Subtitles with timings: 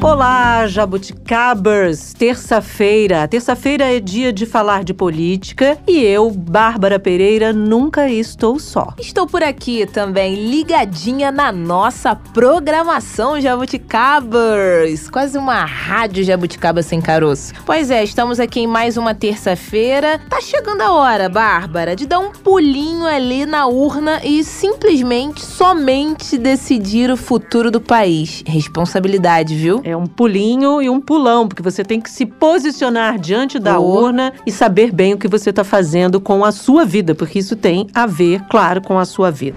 [0.00, 2.14] Olá, jabuticabers!
[2.14, 3.26] Terça-feira.
[3.26, 8.94] Terça-feira é dia de falar de política e eu, Bárbara Pereira, nunca estou só.
[8.96, 15.10] Estou por aqui também, ligadinha na nossa programação Jabuticabers.
[15.10, 17.52] Quase uma rádio jabuticaba sem caroço.
[17.66, 20.20] Pois é, estamos aqui em mais uma terça-feira.
[20.30, 26.38] Tá chegando a hora, Bárbara, de dar um pulinho ali na urna e simplesmente, somente
[26.38, 28.44] decidir o futuro do país.
[28.46, 29.87] Responsabilidade, viu?
[29.88, 34.02] É um pulinho e um pulão, porque você tem que se posicionar diante da Oh.
[34.02, 37.56] urna e saber bem o que você está fazendo com a sua vida, porque isso
[37.56, 39.56] tem a ver, claro, com a sua vida.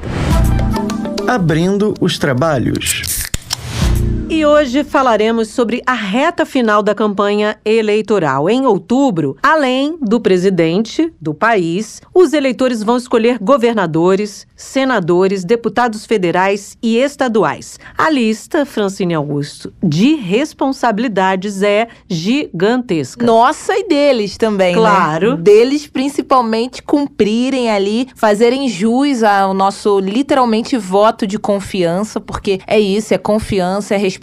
[1.28, 3.11] Abrindo os trabalhos.
[4.34, 8.50] E hoje falaremos sobre a reta final da campanha eleitoral.
[8.50, 16.78] Em outubro, além do presidente do país, os eleitores vão escolher governadores, senadores, deputados federais
[16.82, 17.78] e estaduais.
[17.98, 23.26] A lista, Francine Augusto, de responsabilidades é gigantesca.
[23.26, 25.32] Nossa e deles também, Claro.
[25.32, 25.42] né?
[25.42, 33.14] Deles principalmente cumprirem ali, fazerem jus ao nosso literalmente voto de confiança, porque é isso,
[33.14, 34.21] é confiança, é responsabilidade.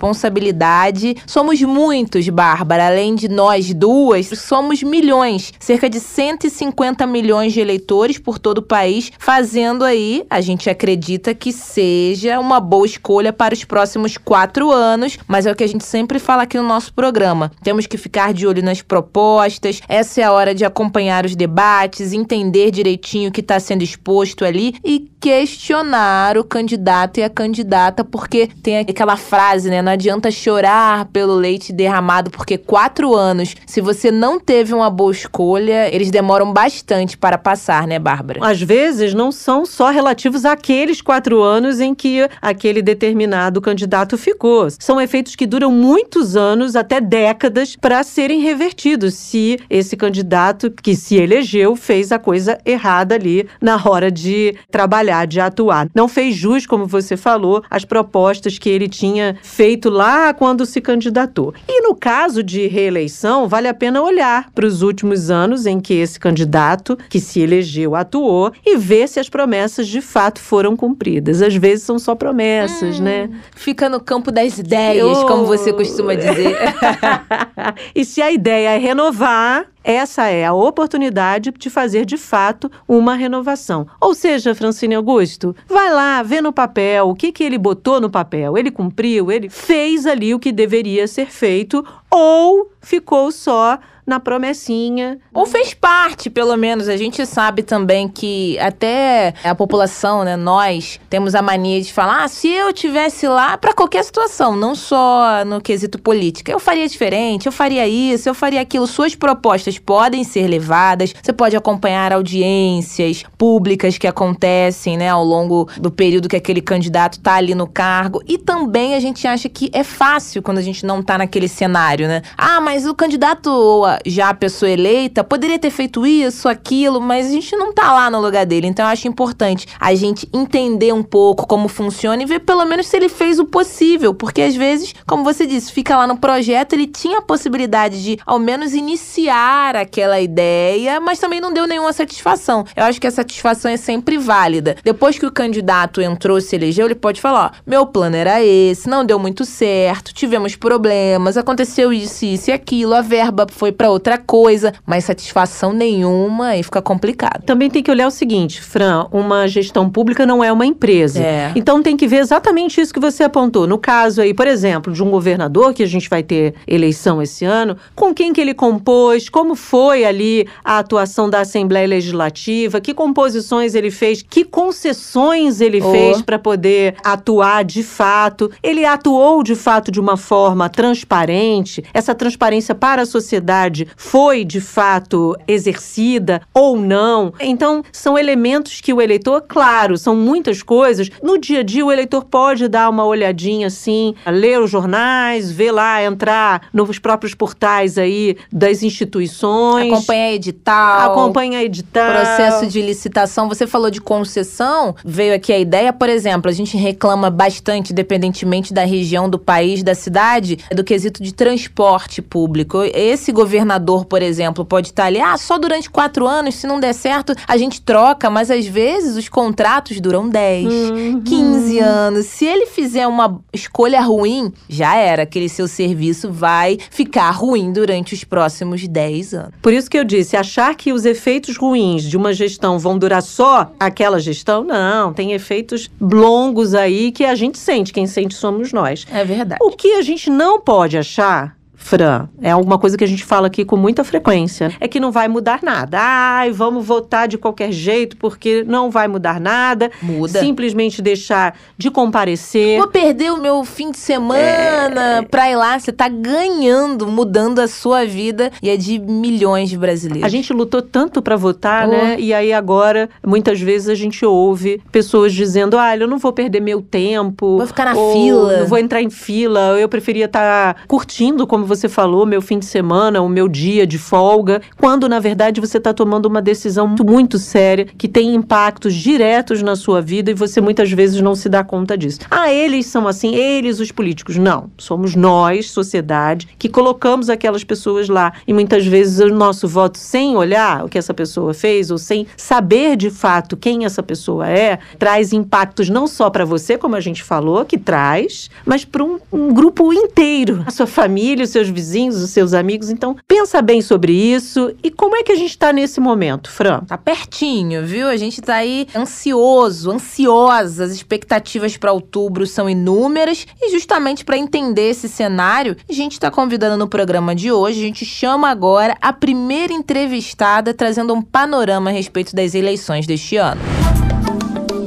[1.27, 8.19] Somos muitos, Bárbara, além de nós duas, somos milhões, cerca de 150 milhões de eleitores
[8.19, 13.55] por todo o país, fazendo aí, a gente acredita que seja uma boa escolha para
[13.55, 16.93] os próximos quatro anos, mas é o que a gente sempre fala aqui no nosso
[16.95, 17.51] programa.
[17.63, 22.13] Temos que ficar de olho nas propostas, essa é a hora de acompanhar os debates,
[22.13, 28.05] entender direitinho o que está sendo exposto ali e questionar o candidato e a candidata,
[28.05, 29.78] porque tem aquela frase, né?
[29.83, 35.13] Não adianta chorar pelo leite derramado, porque quatro anos, se você não teve uma boa
[35.13, 38.41] escolha, eles demoram bastante para passar, né, Bárbara?
[38.43, 44.69] Às vezes não são só relativos àqueles quatro anos em que aquele determinado candidato ficou.
[44.79, 50.95] São efeitos que duram muitos anos, até décadas, para serem revertidos, se esse candidato que
[50.97, 55.89] se elegeu fez a coisa errada ali na hora de trabalhar, de atuar.
[55.95, 60.81] Não fez jus, como você falou, às propostas que ele tinha feito lá quando se
[60.81, 61.53] candidatou.
[61.69, 65.95] E no caso de reeleição, vale a pena olhar para os últimos anos em que
[65.95, 71.43] esse candidato que se elegeu atuou e ver se as promessas de fato foram cumpridas.
[71.43, 73.29] Às vezes são só promessas, né?
[73.55, 75.27] Fica no campo das ideias, Oh.
[75.27, 76.57] como você costuma dizer.
[77.95, 83.15] e se a ideia é renovar, essa é a oportunidade de fazer de fato uma
[83.15, 83.87] renovação.
[84.01, 88.11] Ou seja, Francine Augusto, vai lá, vê no papel o que, que ele botou no
[88.11, 88.57] papel.
[88.57, 95.19] Ele cumpriu, ele fez ali o que deveria ser feito ou ficou só na promessinha.
[95.35, 96.89] Ou fez parte, pelo menos.
[96.89, 102.25] A gente sabe também que até a população, né, nós temos a mania de falar:
[102.25, 106.89] ah, se eu tivesse lá para qualquer situação, não só no quesito política, eu faria
[106.89, 108.87] diferente, eu faria isso, eu faria aquilo.
[108.87, 111.15] Suas propostas podem ser levadas.
[111.23, 117.21] Você pode acompanhar audiências públicas que acontecem, né, ao longo do período que aquele candidato
[117.21, 118.23] tá ali no cargo.
[118.27, 122.09] E também a gente acha que é fácil quando a gente não tá naquele cenário,
[122.09, 122.23] né?
[122.37, 127.01] Ah, mas o candidato ou a- já a pessoa eleita poderia ter feito isso, aquilo,
[127.01, 128.67] mas a gente não tá lá no lugar dele.
[128.67, 132.87] Então eu acho importante a gente entender um pouco como funciona e ver pelo menos
[132.87, 136.73] se ele fez o possível, porque às vezes, como você disse, fica lá no projeto,
[136.73, 141.93] ele tinha a possibilidade de ao menos iniciar aquela ideia, mas também não deu nenhuma
[141.93, 142.65] satisfação.
[142.77, 144.77] Eu acho que a satisfação é sempre válida.
[144.83, 148.89] Depois que o candidato entrou, se elegeu, ele pode falar: ó, meu plano era esse,
[148.89, 154.19] não deu muito certo, tivemos problemas, aconteceu isso, isso e aquilo, a verba foi outra
[154.19, 157.45] coisa, mas satisfação nenhuma e fica complicado.
[157.45, 161.21] Também tem que olhar o seguinte, Fran, uma gestão pública não é uma empresa.
[161.23, 161.53] É.
[161.55, 163.67] Então tem que ver exatamente isso que você apontou.
[163.67, 167.45] No caso aí, por exemplo, de um governador, que a gente vai ter eleição esse
[167.45, 172.95] ano, com quem que ele compôs, como foi ali a atuação da Assembleia Legislativa, que
[172.95, 175.91] composições ele fez, que concessões ele Oh.
[175.93, 178.51] fez para poder atuar de fato.
[178.63, 181.85] Ele atuou de fato de uma forma transparente.
[181.95, 187.33] Essa transparência para a sociedade foi de fato exercida ou não.
[187.41, 191.11] Então, são elementos que o eleitor, claro, são muitas coisas.
[191.23, 195.73] No dia a dia, o eleitor pode dar uma olhadinha assim, ler os jornais, ver
[195.73, 199.93] lá, entrar nos próprios portais aí das instituições.
[199.93, 201.13] Acompanhar edital.
[201.13, 202.13] Acompanha edital.
[202.13, 206.77] Processo de licitação, você falou de concessão, veio aqui a ideia, por exemplo, a gente
[206.77, 212.83] reclama bastante, independentemente da região, do país, da cidade, do quesito de transporte público.
[212.95, 213.33] Esse
[213.69, 217.35] governador, por exemplo, pode estar ali, ah, só durante quatro anos, se não der certo,
[217.47, 221.23] a gente troca, mas às vezes os contratos duram 10, uhum.
[221.23, 222.27] 15 anos.
[222.27, 225.23] Se ele fizer uma escolha ruim, já era.
[225.23, 229.55] Aquele seu serviço vai ficar ruim durante os próximos 10 anos.
[229.61, 233.23] Por isso que eu disse, achar que os efeitos ruins de uma gestão vão durar
[233.23, 235.13] só aquela gestão, não.
[235.13, 237.93] Tem efeitos longos aí que a gente sente.
[237.93, 239.05] Quem sente somos nós.
[239.13, 239.59] É verdade.
[239.63, 243.47] O que a gente não pode achar Fran, é alguma coisa que a gente fala
[243.47, 244.73] aqui com muita frequência.
[244.81, 245.97] É que não vai mudar nada.
[245.99, 249.91] Ai, vamos votar de qualquer jeito porque não vai mudar nada.
[250.03, 250.41] Muda.
[250.41, 252.79] Simplesmente deixar de comparecer.
[252.79, 255.23] Vou perder o meu fim de semana é...
[255.23, 255.79] pra ir lá.
[255.79, 260.25] Você tá ganhando, mudando a sua vida e é de milhões de brasileiros.
[260.25, 261.93] A gente lutou tanto para votar, oh.
[261.93, 262.17] né?
[262.19, 266.61] E aí agora, muitas vezes a gente ouve pessoas dizendo: ah, eu não vou perder
[266.61, 267.57] meu tempo.
[267.57, 268.59] Vou ficar na fila.
[268.59, 269.79] Não vou entrar em fila.
[269.79, 273.87] Eu preferia estar tá curtindo como você falou, meu fim de semana, o meu dia
[273.87, 278.35] de folga, quando na verdade você está tomando uma decisão muito, muito séria que tem
[278.35, 282.21] impactos diretos na sua vida e você muitas vezes não se dá conta disso.
[282.31, 284.37] Ah, eles são assim, eles os políticos.
[284.37, 289.99] Não, somos nós, sociedade, que colocamos aquelas pessoas lá e muitas vezes o nosso voto
[289.99, 294.49] sem olhar o que essa pessoa fez ou sem saber de fato quem essa pessoa
[294.49, 299.05] é, traz impactos não só para você, como a gente falou, que traz, mas para
[299.05, 302.91] um, um grupo inteiro, a sua família, os seus vizinhos, os seus amigos.
[302.91, 304.73] Então, pensa bem sobre isso.
[304.83, 306.81] E como é que a gente está nesse momento, Fran?
[306.81, 308.09] Tá pertinho, viu?
[308.09, 310.85] A gente tá aí ansioso, ansiosa.
[310.85, 313.47] As expectativas para outubro são inúmeras.
[313.61, 317.83] E justamente para entender esse cenário, a gente está convidando no programa de hoje, a
[317.83, 323.61] gente chama agora a primeira entrevistada trazendo um panorama a respeito das eleições deste ano.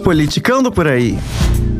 [0.04, 1.18] Politicando por aí.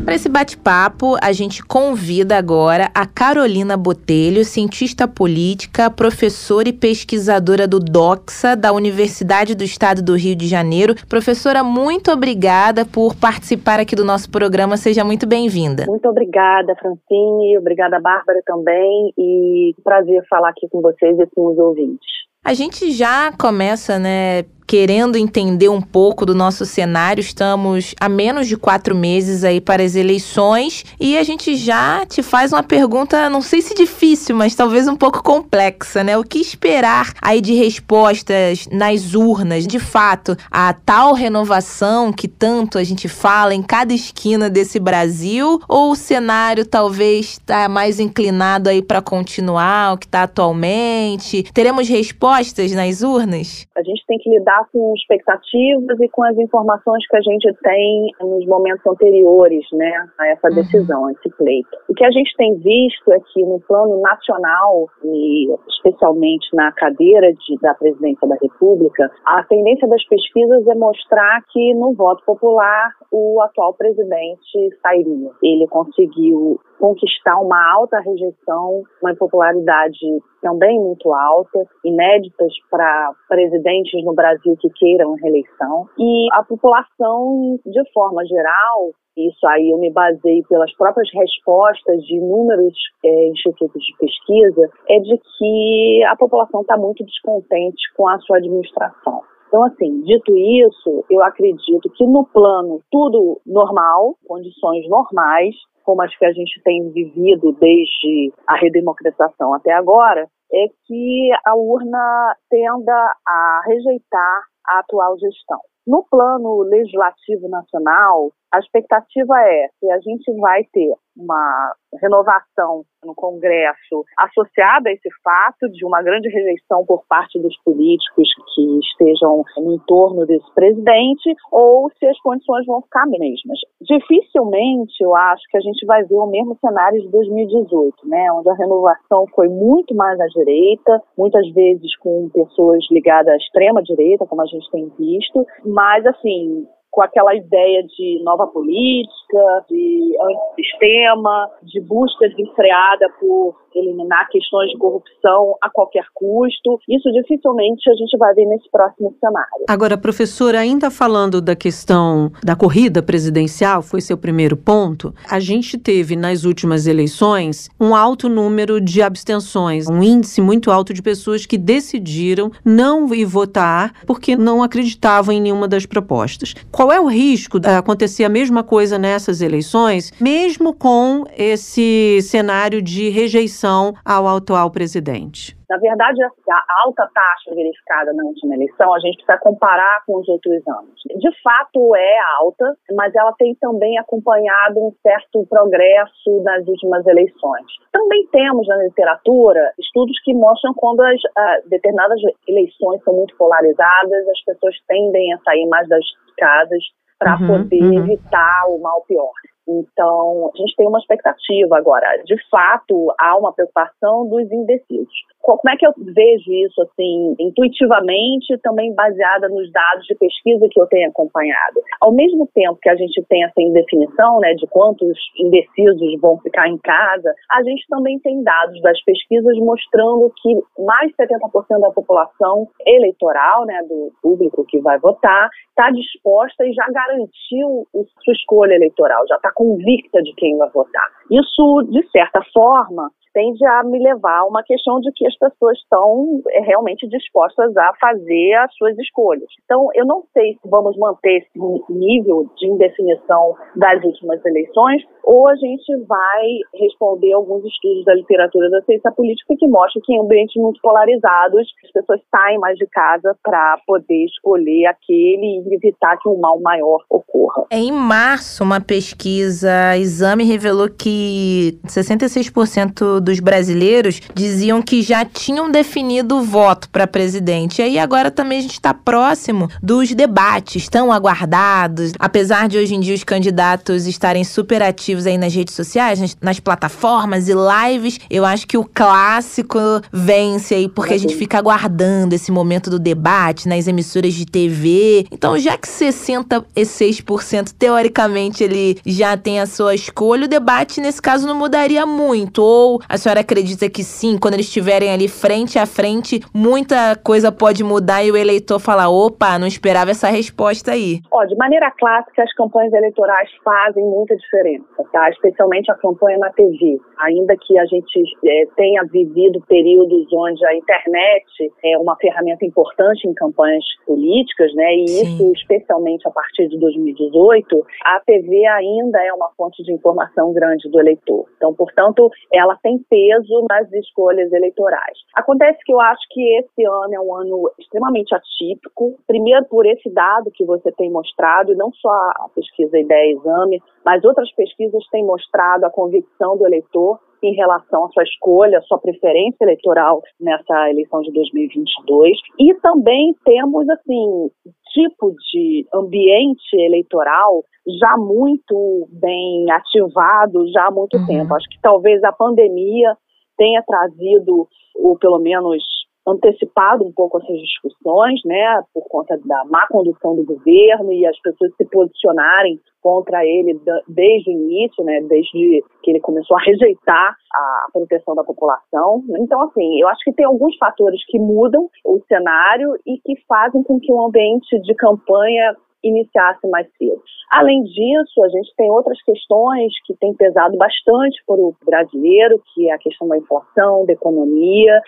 [0.04, 7.68] Para esse bate-papo, a gente convida agora a Carolina Botelho, cientista política, professora e pesquisadora
[7.68, 10.96] do DOXA, da Universidade do Estado do Rio de Janeiro.
[11.08, 14.76] Professora, muito obrigada por participar aqui do nosso programa.
[14.76, 15.86] Seja muito bem-vinda.
[15.86, 17.56] Muito obrigada, Francine.
[17.58, 19.12] Obrigada, Bárbara, também.
[19.16, 22.10] E prazer falar aqui com vocês e com os ouvintes.
[22.44, 27.20] A gente já começa, né, querendo entender um pouco do nosso cenário.
[27.20, 32.22] Estamos a menos de quatro meses aí para as eleições e a gente já te
[32.22, 36.16] faz uma pergunta, não sei se difícil, mas talvez um pouco complexa, né?
[36.16, 39.66] O que esperar aí de respostas nas urnas?
[39.66, 45.60] De fato, a tal renovação que tanto a gente fala em cada esquina desse Brasil
[45.68, 51.42] ou o cenário talvez está mais inclinado aí para continuar o que está atualmente?
[51.54, 53.66] Teremos respostas nas urnas?
[53.76, 58.10] A gente tem que lidar com expectativas e com as informações que a gente tem
[58.20, 60.54] nos momentos anteriores né, a essa uhum.
[60.54, 61.68] decisão, a esse pleito.
[61.88, 67.32] O que a gente tem visto é que no plano nacional, e especialmente na cadeira
[67.32, 72.92] de, da presidência da República, a tendência das pesquisas é mostrar que no voto popular
[73.10, 75.30] o atual presidente sairia.
[75.42, 79.96] Ele conseguiu conquistar uma alta rejeição, uma popularidade
[80.42, 85.86] também muito alta, inéditas para presidentes no Brasil que queiram reeleição.
[85.96, 92.16] E a população, de forma geral, isso aí eu me baseei pelas próprias respostas de
[92.16, 92.74] inúmeros
[93.04, 98.38] é, institutos de pesquisa, é de que a população está muito descontente com a sua
[98.38, 99.22] administração.
[99.46, 106.16] Então, assim, dito isso, eu acredito que no plano tudo normal, condições normais, como as
[106.16, 113.16] que a gente tem vivido desde a redemocratização até agora, é que a urna tenda
[113.26, 115.58] a rejeitar a atual gestão.
[115.86, 123.14] No plano legislativo nacional, a expectativa é que a gente vai ter uma renovação no
[123.14, 129.44] Congresso associada a esse fato de uma grande rejeição por parte dos políticos que estejam
[129.58, 133.58] no entorno desse presidente, ou se as condições vão ficar mesmas.
[133.80, 138.48] Dificilmente eu acho que a gente vai ver o mesmo cenário de 2018, né, onde
[138.50, 144.26] a renovação foi muito mais à direita, muitas vezes com pessoas ligadas à extrema direita,
[144.26, 151.50] como a gente tem visto, mas assim com aquela ideia de nova política, de antissistema,
[151.62, 156.78] de busca desenfreada por eliminar questões de corrupção a qualquer custo.
[156.88, 159.64] Isso dificilmente a gente vai ver nesse próximo cenário.
[159.68, 165.78] Agora, professora, ainda falando da questão da corrida presidencial, foi seu primeiro ponto, a gente
[165.78, 171.46] teve nas últimas eleições um alto número de abstenções, um índice muito alto de pessoas
[171.46, 176.54] que decidiram não ir votar porque não acreditavam em nenhuma das propostas.
[176.70, 182.82] Qual é o risco de acontecer a mesma coisa nessas eleições, mesmo com esse cenário
[182.82, 183.61] de rejeição
[184.04, 185.56] ao atual presidente?
[185.68, 190.28] Na verdade, a alta taxa verificada na última eleição, a gente precisa comparar com os
[190.28, 191.00] outros anos.
[191.18, 197.66] De fato, é alta, mas ela tem também acompanhado um certo progresso nas últimas eleições.
[197.90, 204.28] Também temos na literatura estudos que mostram quando as uh, determinadas eleições são muito polarizadas,
[204.28, 206.04] as pessoas tendem a sair mais das
[206.36, 206.82] casas
[207.18, 208.04] para uhum, poder uhum.
[208.04, 209.32] evitar o mal pior.
[209.68, 212.22] Então, a gente tem uma expectativa agora.
[212.24, 215.12] De fato, há uma preocupação dos indecisos.
[215.42, 220.80] Como é que eu vejo isso, assim, intuitivamente, também baseada nos dados de pesquisa que
[220.80, 221.80] eu tenho acompanhado?
[222.00, 226.68] Ao mesmo tempo que a gente tem essa indefinição, né, de quantos indecisos vão ficar
[226.68, 231.90] em casa, a gente também tem dados das pesquisas mostrando que mais de 70% da
[231.90, 237.86] população eleitoral, né, do público que vai votar, está disposta e já garantiu
[238.24, 241.06] sua escolha eleitoral, já está convicta de quem vai votar.
[241.30, 245.78] Isso, de certa forma, tende a me levar a uma questão de que as pessoas
[245.78, 249.48] estão é, realmente dispostas a fazer as suas escolhas.
[249.64, 251.58] Então, eu não sei se vamos manter esse
[251.88, 258.68] nível de indefinição das últimas eleições ou a gente vai responder alguns estudos da literatura
[258.70, 262.86] da ciência política que mostram que em ambientes muito polarizados as pessoas saem mais de
[262.86, 267.64] casa para poder escolher aquele e evitar que um mal maior ocorra.
[267.70, 276.36] Em março, uma pesquisa Exame revelou que 66% dos brasileiros diziam que já tinham definido
[276.36, 277.80] o voto para presidente.
[277.80, 282.12] E aí agora também a gente está próximo dos debates tão aguardados.
[282.18, 286.36] Apesar de hoje em dia os candidatos estarem super ativos aí nas redes sociais, nas,
[286.40, 289.78] nas plataformas e lives, eu acho que o clássico
[290.12, 295.26] vence aí porque a gente fica aguardando esse momento do debate nas emissoras de TV.
[295.30, 301.46] Então, já que 66% teoricamente ele já tem a sua escolha, o debate nesse caso
[301.46, 302.62] não mudaria muito.
[302.62, 307.52] Ou a senhora acredita que sim, quando eles estiverem ali frente a frente, muita coisa
[307.52, 311.20] pode mudar e o eleitor falar: opa, não esperava essa resposta aí?
[311.30, 315.28] Ó, de maneira clássica, as campanhas eleitorais fazem muita diferença, tá?
[315.28, 316.98] Especialmente a campanha na TV.
[317.20, 323.28] Ainda que a gente é, tenha vivido períodos onde a internet é uma ferramenta importante
[323.28, 324.94] em campanhas políticas, né?
[324.94, 325.34] E sim.
[325.34, 330.88] isso, especialmente a partir de 2018, a TV ainda é uma fonte de informação grande
[330.88, 331.44] do eleitor.
[331.58, 335.18] Então, portanto, ela tem peso nas escolhas eleitorais.
[335.34, 340.10] Acontece que eu acho que esse ano é um ano extremamente atípico, primeiro por esse
[340.10, 345.04] dado que você tem mostrado, e não só a pesquisa Ideia Exame, mas outras pesquisas
[345.10, 350.22] têm mostrado a convicção do eleitor em relação à sua escolha, à sua preferência eleitoral
[350.40, 352.38] nessa eleição de 2022.
[352.58, 354.50] E também temos, assim,
[354.92, 357.64] tipo de ambiente eleitoral
[358.00, 361.26] já muito bem ativado já há muito uhum.
[361.26, 361.54] tempo.
[361.54, 363.16] Acho que talvez a pandemia
[363.56, 365.82] tenha trazido, ou pelo menos
[366.26, 371.38] antecipado um pouco essas discussões, né, por conta da má condução do governo e as
[371.40, 377.36] pessoas se posicionarem contra ele desde o início, né, desde que ele começou a rejeitar
[377.52, 379.24] a proteção da população.
[379.40, 383.82] Então, assim, eu acho que tem alguns fatores que mudam o cenário e que fazem
[383.82, 385.74] com que o ambiente de campanha
[386.04, 387.22] iniciasse mais cedo.
[387.52, 392.88] Além disso, a gente tem outras questões que têm pesado bastante para o brasileiro, que
[392.88, 395.00] é a questão da inflação, da economia,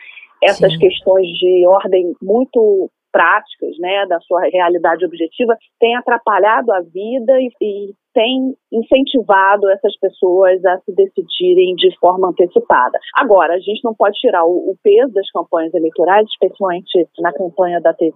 [0.45, 0.79] essas Sim.
[0.79, 7.49] questões de ordem muito práticas, né, da sua realidade objetiva, têm atrapalhado a vida e,
[7.61, 12.99] e tem incentivado essas pessoas a se decidirem de forma antecipada.
[13.17, 17.81] Agora, a gente não pode tirar o, o, peso das campanhas eleitorais, especialmente na campanha
[17.81, 18.13] da TV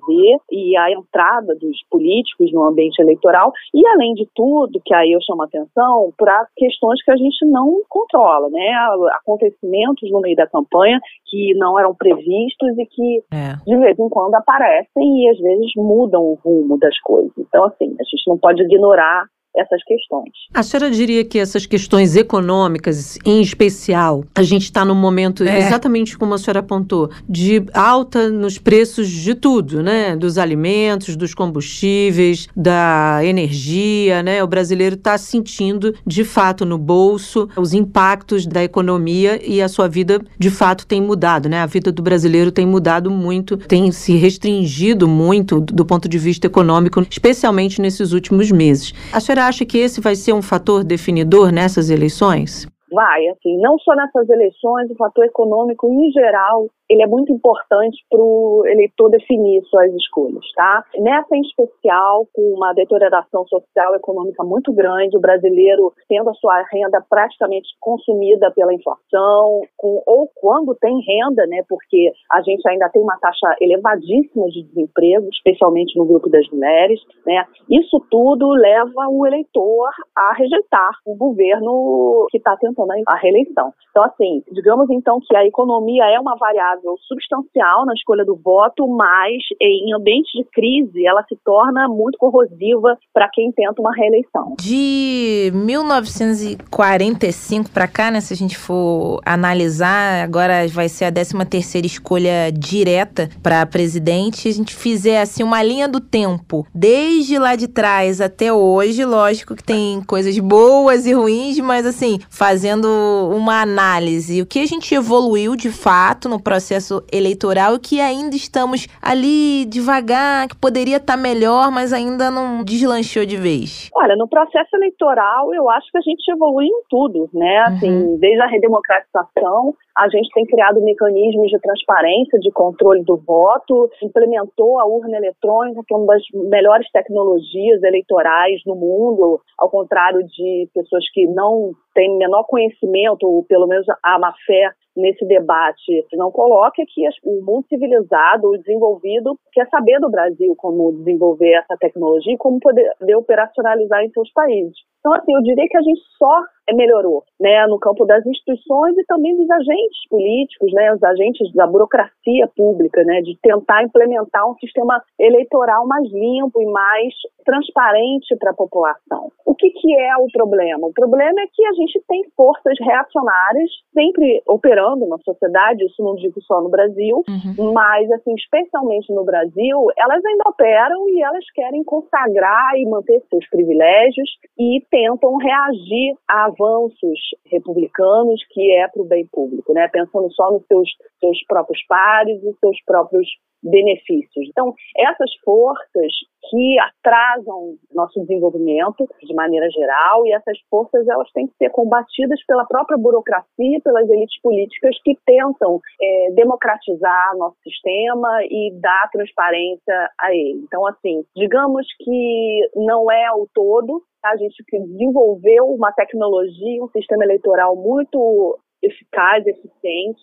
[0.50, 5.20] e a entrada dos políticos no ambiente eleitoral, e além de tudo, que aí eu
[5.22, 8.70] chamo a atenção, para questões que a gente não controla, né?
[9.12, 13.56] Acontecimentos no meio da campanha que não eram previstos e que é.
[13.66, 17.32] de vez em quando aparecem e às vezes mudam o rumo das coisas.
[17.38, 19.24] Então, assim, a gente não pode ignorar
[19.58, 20.30] essas questões.
[20.54, 25.58] A senhora diria que essas questões econômicas, em especial, a gente está num momento, é.
[25.58, 30.16] exatamente como a senhora apontou, de alta nos preços de tudo, né?
[30.16, 34.42] Dos alimentos, dos combustíveis, da energia, né?
[34.42, 39.88] O brasileiro está sentindo, de fato, no bolso, os impactos da economia e a sua
[39.88, 41.60] vida, de fato, tem mudado, né?
[41.60, 46.46] A vida do brasileiro tem mudado muito, tem se restringido muito do ponto de vista
[46.46, 48.92] econômico, especialmente nesses últimos meses.
[49.12, 52.66] A senhora acha que esse vai ser um fator definidor nessas eleições?
[52.92, 57.96] Vai, assim, não só nessas eleições, o fator econômico em geral ele é muito importante
[58.10, 60.84] para o eleitor definir suas escolhas, tá?
[60.98, 66.34] Nessa em especial, com uma deterioração social e econômica muito grande, o brasileiro tendo a
[66.34, 71.62] sua renda praticamente consumida pela inflação, com, ou quando tem renda, né?
[71.68, 77.00] Porque a gente ainda tem uma taxa elevadíssima de desemprego, especialmente no grupo das mulheres,
[77.26, 77.44] né?
[77.70, 83.72] Isso tudo leva o eleitor a rejeitar o governo que está tentando a reeleição.
[83.90, 88.88] Então, assim, digamos então que a economia é uma variável substancial na escolha do voto,
[88.88, 94.54] mas em ambientes de crise ela se torna muito corrosiva para quem tenta uma reeleição.
[94.58, 101.34] De 1945 para cá, né, se a gente for analisar, agora vai ser a 13
[101.48, 107.56] terceira escolha direta para presidente, a gente fizer assim uma linha do tempo, desde lá
[107.56, 112.88] de trás até hoje, lógico que tem coisas boas e ruins, mas assim, fazendo
[113.34, 116.67] uma análise, o que a gente evoluiu de fato no processo
[117.12, 122.64] eleitoral e que ainda estamos ali devagar, que poderia estar tá melhor, mas ainda não
[122.64, 123.90] deslanchou de vez?
[123.94, 127.58] Olha, no processo eleitoral, eu acho que a gente evoluiu em tudo, né?
[127.66, 128.18] Assim, uhum.
[128.18, 134.78] desde a redemocratização, a gente tem criado mecanismos de transparência, de controle do voto, implementou
[134.78, 140.68] a urna eletrônica, que é uma das melhores tecnologias eleitorais no mundo, ao contrário de
[140.72, 146.30] pessoas que não têm menor conhecimento, ou pelo menos a má fé nesse debate não
[146.30, 152.34] coloca que o mundo civilizado, o desenvolvido, quer saber do Brasil como desenvolver essa tecnologia
[152.34, 154.76] e como poder operacionalizar em seus países.
[155.00, 156.42] Então, assim, eu diria que a gente só
[156.74, 161.66] melhorou, né, no campo das instituições e também dos agentes políticos, né, os agentes da
[161.66, 168.50] burocracia pública, né, de tentar implementar um sistema eleitoral mais limpo e mais transparente para
[168.50, 169.32] a população.
[169.46, 170.86] O que, que é o problema?
[170.86, 176.14] O problema é que a gente tem forças reacionárias sempre operando na sociedade, isso não
[176.14, 177.72] digo só no Brasil, uhum.
[177.72, 183.48] mas, assim, especialmente no Brasil, elas ainda operam e elas querem consagrar e manter seus
[183.48, 189.88] privilégios e tentam reagir a avanços republicanos que é para o bem público, né?
[189.88, 190.88] Pensando só nos seus,
[191.20, 193.28] seus próprios pares e seus próprios
[193.62, 194.48] benefícios.
[194.48, 196.12] Então, essas forças
[196.50, 202.40] que atrasam nosso desenvolvimento de maneira geral e essas forças elas têm que ser combatidas
[202.46, 210.10] pela própria burocracia, pelas elites políticas que tentam é, democratizar nosso sistema e dar transparência
[210.20, 210.60] a ele.
[210.62, 214.02] Então, assim, digamos que não é o todo?
[214.32, 220.20] A gente desenvolveu uma tecnologia, um sistema eleitoral muito eficaz, eficiente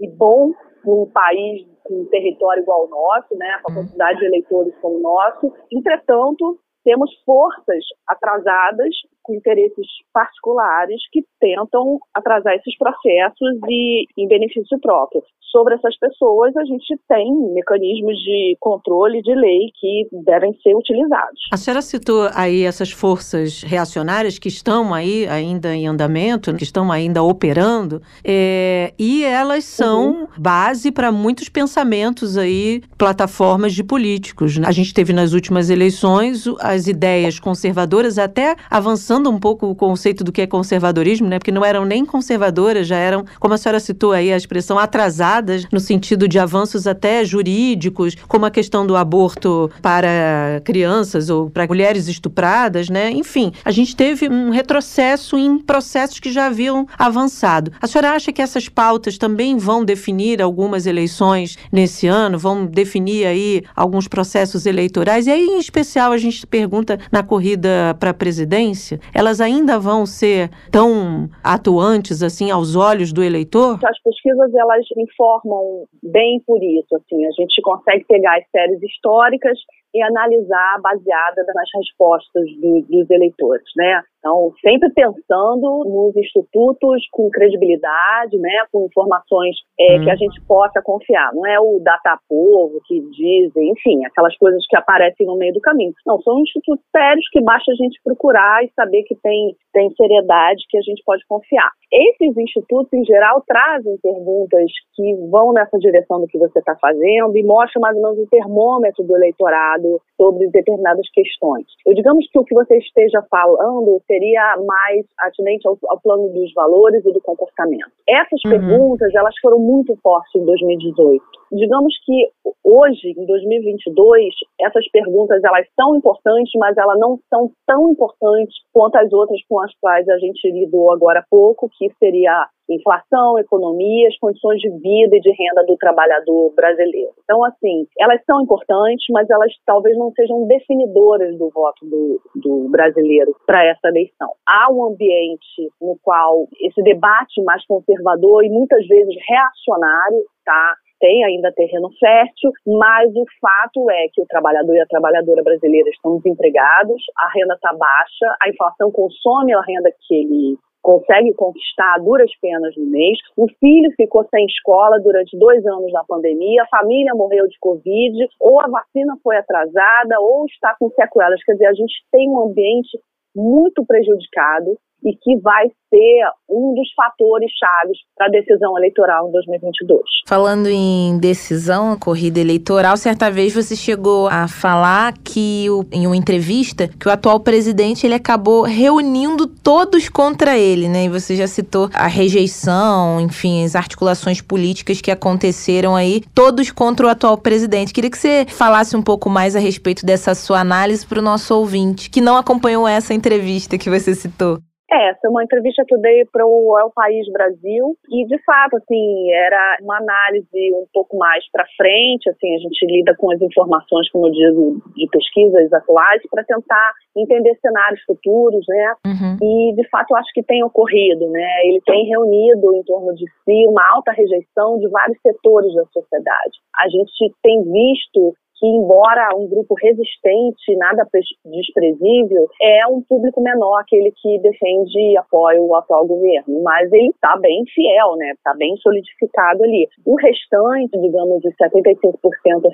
[0.00, 0.52] e bom
[0.84, 3.82] num país com um território igual ao nosso, né, com a uhum.
[3.82, 5.52] quantidade de eleitores como o nosso.
[5.72, 8.94] Entretanto, temos forças atrasadas
[9.28, 15.22] com interesses particulares que tentam atrasar esses processos e em benefício próprio.
[15.50, 21.40] Sobre essas pessoas, a gente tem mecanismos de controle de lei que devem ser utilizados.
[21.52, 26.92] A senhora citou aí essas forças reacionárias que estão aí ainda em andamento, que estão
[26.92, 30.28] ainda operando, é, e elas são uhum.
[30.36, 34.58] base para muitos pensamentos aí, plataformas de políticos.
[34.58, 34.68] Né?
[34.68, 40.22] A gente teve nas últimas eleições as ideias conservadoras até avançando um pouco o conceito
[40.22, 41.38] do que é conservadorismo, né?
[41.38, 45.66] Porque não eram nem conservadoras, já eram, como a senhora citou aí a expressão, atrasadas
[45.72, 51.66] no sentido de avanços até jurídicos, como a questão do aborto para crianças ou para
[51.66, 53.10] mulheres estupradas, né?
[53.10, 57.72] Enfim, a gente teve um retrocesso em processos que já haviam avançado.
[57.80, 63.26] A senhora acha que essas pautas também vão definir algumas eleições nesse ano, vão definir
[63.26, 65.26] aí alguns processos eleitorais?
[65.26, 70.06] E aí, em especial, a gente pergunta na corrida para a presidência, elas ainda vão
[70.06, 73.78] ser tão atuantes assim aos olhos do eleitor?
[73.84, 79.58] As pesquisas elas informam bem por isso, assim, a gente consegue pegar as séries históricas
[79.94, 84.02] e analisar baseada nas respostas do, dos eleitores, né?
[84.18, 90.04] Então, sempre pensando nos institutos com credibilidade, né, com informações é, hum.
[90.04, 91.32] que a gente possa confiar.
[91.34, 95.92] Não é o datapovo que dizem, enfim, aquelas coisas que aparecem no meio do caminho.
[96.06, 100.64] Não, são institutos sérios que basta a gente procurar e saber que tem, tem seriedade,
[100.68, 101.70] que a gente pode confiar.
[101.92, 107.36] Esses institutos, em geral, trazem perguntas que vão nessa direção do que você está fazendo
[107.36, 111.66] e mostram mais ou menos o termômetro do eleitorado sobre determinadas questões.
[111.86, 116.52] Eu digamos que o que você esteja falando seria mais atinente ao, ao plano dos
[116.54, 117.92] valores e do comportamento.
[118.08, 118.50] Essas uhum.
[118.50, 121.22] perguntas, elas foram muito fortes em 2018.
[121.52, 122.30] Digamos que
[122.64, 128.96] hoje, em 2022, essas perguntas, elas são importantes, mas elas não são tão importantes quanto
[128.96, 134.08] as outras com as quais a gente lidou agora há pouco, que seria inflação, economia,
[134.08, 137.12] as condições de vida e de renda do trabalhador brasileiro.
[137.24, 142.68] Então, assim, elas são importantes, mas elas talvez não sejam definidoras do voto do, do
[142.68, 144.30] brasileiro para essa eleição.
[144.46, 151.24] Há um ambiente no qual esse debate mais conservador e muitas vezes reacionário tá, tem
[151.24, 156.16] ainda terreno fértil, mas o fato é que o trabalhador e a trabalhadora brasileira estão
[156.16, 161.98] desempregados, a renda está baixa, a inflação consome a renda que ele consegue conquistar a
[161.98, 163.18] duras penas no mês.
[163.36, 168.28] O filho ficou sem escola durante dois anos na pandemia, a família morreu de Covid,
[168.40, 171.42] ou a vacina foi atrasada, ou está com sequelas.
[171.44, 172.98] Quer dizer, a gente tem um ambiente
[173.34, 179.32] muito prejudicado e que vai ser um dos fatores chaves para a decisão eleitoral em
[179.32, 180.00] 2022.
[180.26, 186.88] Falando em decisão, corrida eleitoral, certa vez você chegou a falar que em uma entrevista
[186.88, 191.04] que o atual presidente ele acabou reunindo todos contra ele, né?
[191.04, 197.06] E você já citou a rejeição, enfim, as articulações políticas que aconteceram aí, todos contra
[197.06, 197.92] o atual presidente.
[197.92, 201.54] Queria que você falasse um pouco mais a respeito dessa sua análise para o nosso
[201.54, 204.58] ouvinte que não acompanhou essa entrevista que você citou.
[204.90, 208.42] É, essa é uma entrevista que eu dei para o El País Brasil e, de
[208.42, 213.30] fato, assim, era uma análise um pouco mais para frente, assim, a gente lida com
[213.30, 218.94] as informações, como eu digo, de pesquisas atuais para tentar entender cenários futuros, né?
[219.06, 219.36] Uhum.
[219.42, 221.48] E, de fato, eu acho que tem ocorrido, né?
[221.64, 226.58] Ele tem reunido em torno de si uma alta rejeição de vários setores da sociedade.
[226.76, 231.06] A gente tem visto que, embora um grupo resistente, nada
[231.44, 236.62] desprezível, é um público menor, aquele que defende e apoia o atual governo.
[236.62, 238.32] Mas ele está bem fiel, né?
[238.32, 239.88] Está bem solidificado ali.
[240.04, 242.18] O restante, digamos, os 75%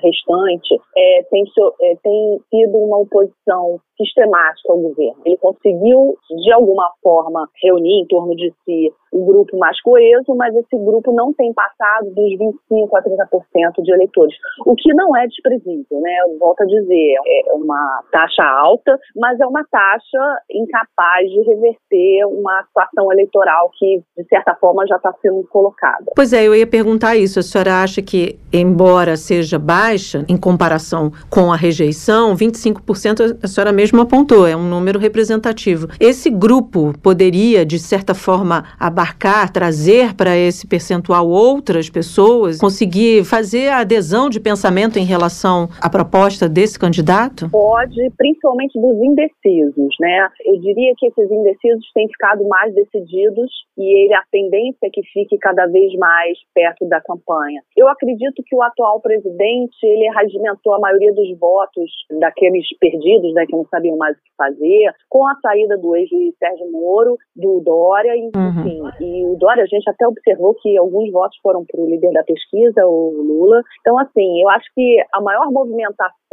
[0.01, 1.43] restante, é, tem,
[1.81, 5.21] é, tem sido uma oposição sistemática ao governo.
[5.25, 10.53] Ele conseguiu, de alguma forma, reunir em torno de si um grupo mais coeso, mas
[10.55, 15.25] esse grupo não tem passado dos 25% a 30% de eleitores, o que não é
[15.27, 16.17] desprezível, né?
[16.27, 22.25] Eu volto a dizer, é uma taxa alta, mas é uma taxa incapaz de reverter
[22.27, 26.05] uma situação eleitoral que, de certa forma, já está sendo colocada.
[26.15, 27.39] Pois é, eu ia perguntar isso.
[27.39, 33.71] A senhora acha que, embora seja baixa em comparação com a rejeição, 25% a senhora
[33.71, 35.87] mesmo apontou, é um número representativo.
[35.99, 43.69] Esse grupo poderia, de certa forma, abarcar, trazer para esse percentual outras pessoas, conseguir fazer
[43.69, 47.49] a adesão de pensamento em relação à proposta desse candidato?
[47.49, 50.29] Pode, principalmente dos indecisos, né?
[50.45, 55.01] Eu diria que esses indecisos têm ficado mais decididos e ele, a tendência é que
[55.13, 57.61] fique cada vez mais perto da campanha.
[57.75, 63.45] Eu acredito que o atual presidente, ele regimentou a maioria dos votos daqueles perdidos, né,
[63.45, 67.61] que não sabiam mais o que fazer, com a saída do ex-juiz Sérgio Moro, do
[67.61, 68.75] Dória, enfim, uhum.
[68.99, 72.23] E o Dória, a gente até observou que alguns votos foram para o líder da
[72.23, 73.61] pesquisa, o Lula.
[73.81, 76.24] Então, assim, eu acho que a maior movimentação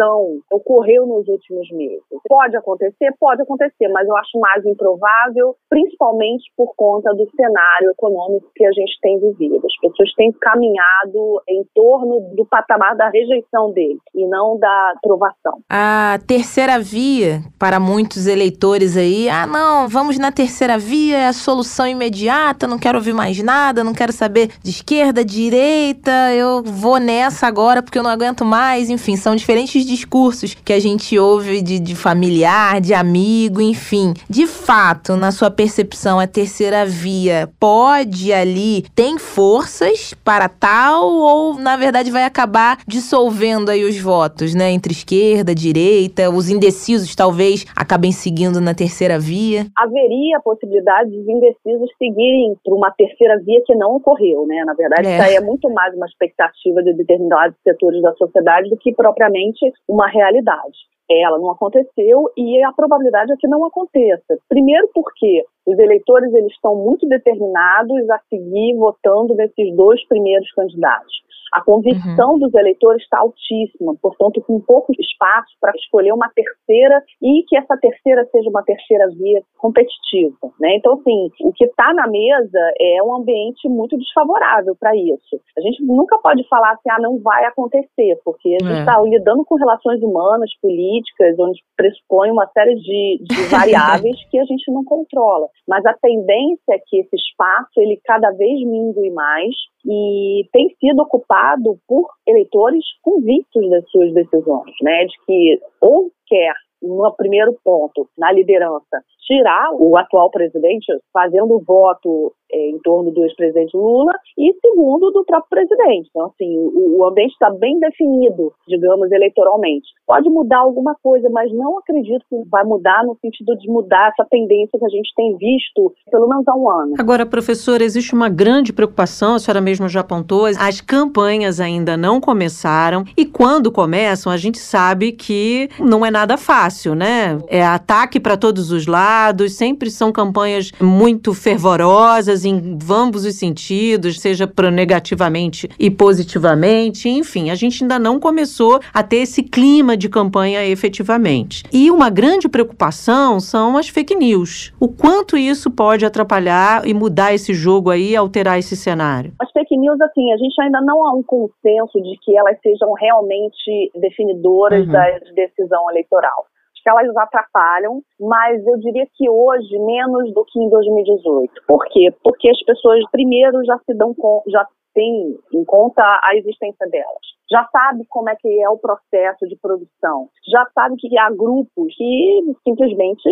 [0.50, 2.02] ocorreu nos últimos meses.
[2.28, 3.14] Pode acontecer?
[3.18, 8.72] Pode acontecer, mas eu acho mais improvável, principalmente por conta do cenário econômico que a
[8.72, 9.64] gente tem vivido.
[9.64, 15.60] As pessoas têm caminhado em torno do patamar da rejeição dele e não da aprovação.
[15.70, 21.32] A terceira via, para muitos eleitores aí, ah, não, vamos na terceira via, é a
[21.32, 22.32] solução imediata
[22.66, 27.82] não quero ouvir mais nada, não quero saber de esquerda, direita, eu vou nessa agora
[27.82, 28.90] porque eu não aguento mais.
[28.90, 34.14] Enfim, são diferentes discursos que a gente ouve de, de familiar, de amigo, enfim.
[34.28, 41.54] De fato, na sua percepção, a terceira via pode ali, tem forças para tal ou
[41.54, 44.70] na verdade vai acabar dissolvendo aí os votos, né?
[44.70, 49.66] Entre esquerda, direita, os indecisos talvez acabem seguindo na terceira via?
[49.76, 54.64] Haveria a possibilidade dos indecisos seguirem para uma terceira via que não ocorreu, né?
[54.64, 55.12] Na verdade, é.
[55.12, 59.71] isso aí é muito mais uma expectativa de determinados setores da sociedade do que propriamente
[59.88, 60.78] uma realidade.
[61.10, 64.38] Ela não aconteceu e a probabilidade é que não aconteça.
[64.48, 71.12] Primeiro porque os eleitores eles estão muito determinados a seguir votando nesses dois primeiros candidatos.
[71.52, 72.38] A convicção uhum.
[72.38, 77.76] dos eleitores está altíssima, portanto, com pouco espaço para escolher uma terceira e que essa
[77.76, 80.48] terceira seja uma terceira via competitiva.
[80.58, 80.76] Né?
[80.76, 85.40] Então, assim, o que está na mesa é um ambiente muito desfavorável para isso.
[85.58, 89.08] A gente nunca pode falar assim, ah, não vai acontecer, porque a gente está é.
[89.08, 94.72] lidando com relações humanas, políticas, onde pressupõe uma série de, de variáveis que a gente
[94.72, 95.48] não controla.
[95.68, 101.02] Mas a tendência é que esse espaço ele cada vez mingue mais e tem sido
[101.02, 101.41] ocupado
[101.86, 105.04] por eleitores convictos das suas decisões, né?
[105.04, 112.34] De que ou quer no primeiro ponto, na liderança, tirar o atual presidente, fazendo voto
[112.52, 116.08] é, em torno do ex-presidente Lula e segundo do próprio presidente.
[116.10, 119.86] Então, assim, o, o ambiente está bem definido, digamos, eleitoralmente.
[120.06, 124.26] Pode mudar alguma coisa, mas não acredito que vai mudar no sentido de mudar essa
[124.30, 126.94] tendência que a gente tem visto pelo menos há um ano.
[126.98, 132.20] Agora, professora, existe uma grande preocupação, a senhora mesma já apontou, as campanhas ainda não
[132.20, 137.38] começaram e quando começam, a gente sabe que não é nada fácil, né?
[137.48, 144.20] É ataque para todos os lados, sempre são campanhas muito fervorosas em ambos os sentidos,
[144.20, 149.96] seja para negativamente e positivamente, enfim, a gente ainda não começou a ter esse clima
[149.96, 151.64] de campanha efetivamente.
[151.72, 154.72] E uma grande preocupação são as fake news.
[154.78, 159.32] O quanto isso pode atrapalhar e mudar esse jogo aí, alterar esse cenário?
[159.40, 162.92] As fake news, assim, a gente ainda não há um consenso de que elas sejam
[162.94, 164.92] realmente definidoras uhum.
[164.92, 166.46] da decisão eleitoral
[166.82, 171.52] que elas atrapalham, mas eu diria que hoje menos do que em 2018.
[171.66, 172.12] Por quê?
[172.22, 177.32] Porque as pessoas primeiro já se dão com, já têm em conta a existência delas.
[177.50, 180.28] Já sabe como é que é o processo de produção.
[180.50, 183.28] Já sabe que há grupos que simplesmente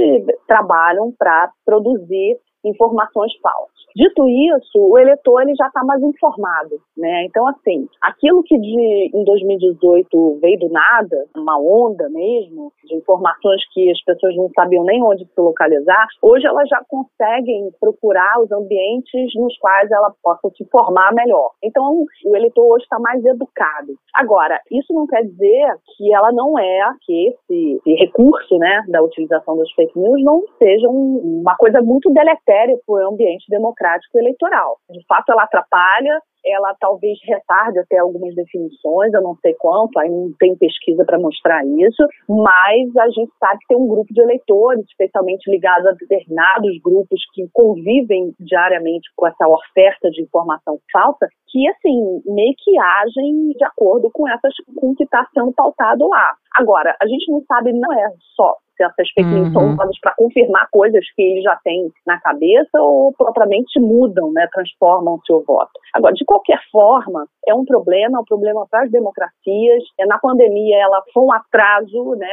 [0.46, 3.80] trabalham para produzir informações falsas.
[3.96, 7.24] Dito isso, o eleitor ele já está mais informado, né?
[7.24, 13.60] Então, assim, aquilo que de, em 2018 veio do nada, uma onda mesmo, de informações
[13.72, 18.52] que as pessoas não sabiam nem onde se localizar, hoje elas já conseguem procurar os
[18.52, 21.50] ambientes nos quais ela possa se informar melhor.
[21.62, 23.94] Então, o eleitor hoje está mais educado.
[24.14, 29.02] Agora, isso não quer dizer que ela não é, que esse, esse recurso, né, da
[29.02, 34.18] utilização das fake news não seja um, uma coisa muito deletéria para o ambiente democrático
[34.18, 34.78] eleitoral.
[34.90, 40.08] De fato, ela atrapalha, ela talvez retarde até algumas definições, eu não sei quanto, aí
[40.08, 44.20] não tem pesquisa para mostrar isso, mas a gente sabe que tem um grupo de
[44.20, 51.28] eleitores, especialmente ligados a determinados grupos que convivem diariamente com essa oferta de informação falsa,
[51.48, 56.08] que assim, meio que agem de acordo com essas com o que está sendo pautado
[56.08, 56.34] lá.
[56.54, 59.52] Agora, a gente não sabe, não é só essas fake news uhum.
[59.52, 64.46] são usadas para confirmar coisas que ele já tem na cabeça ou propriamente mudam, né,
[64.52, 65.72] transformam o seu voto.
[65.94, 69.82] Agora, de qualquer forma, é um problema, é um problema para as democracias.
[69.98, 72.26] É, na pandemia, ela foi um atraso né,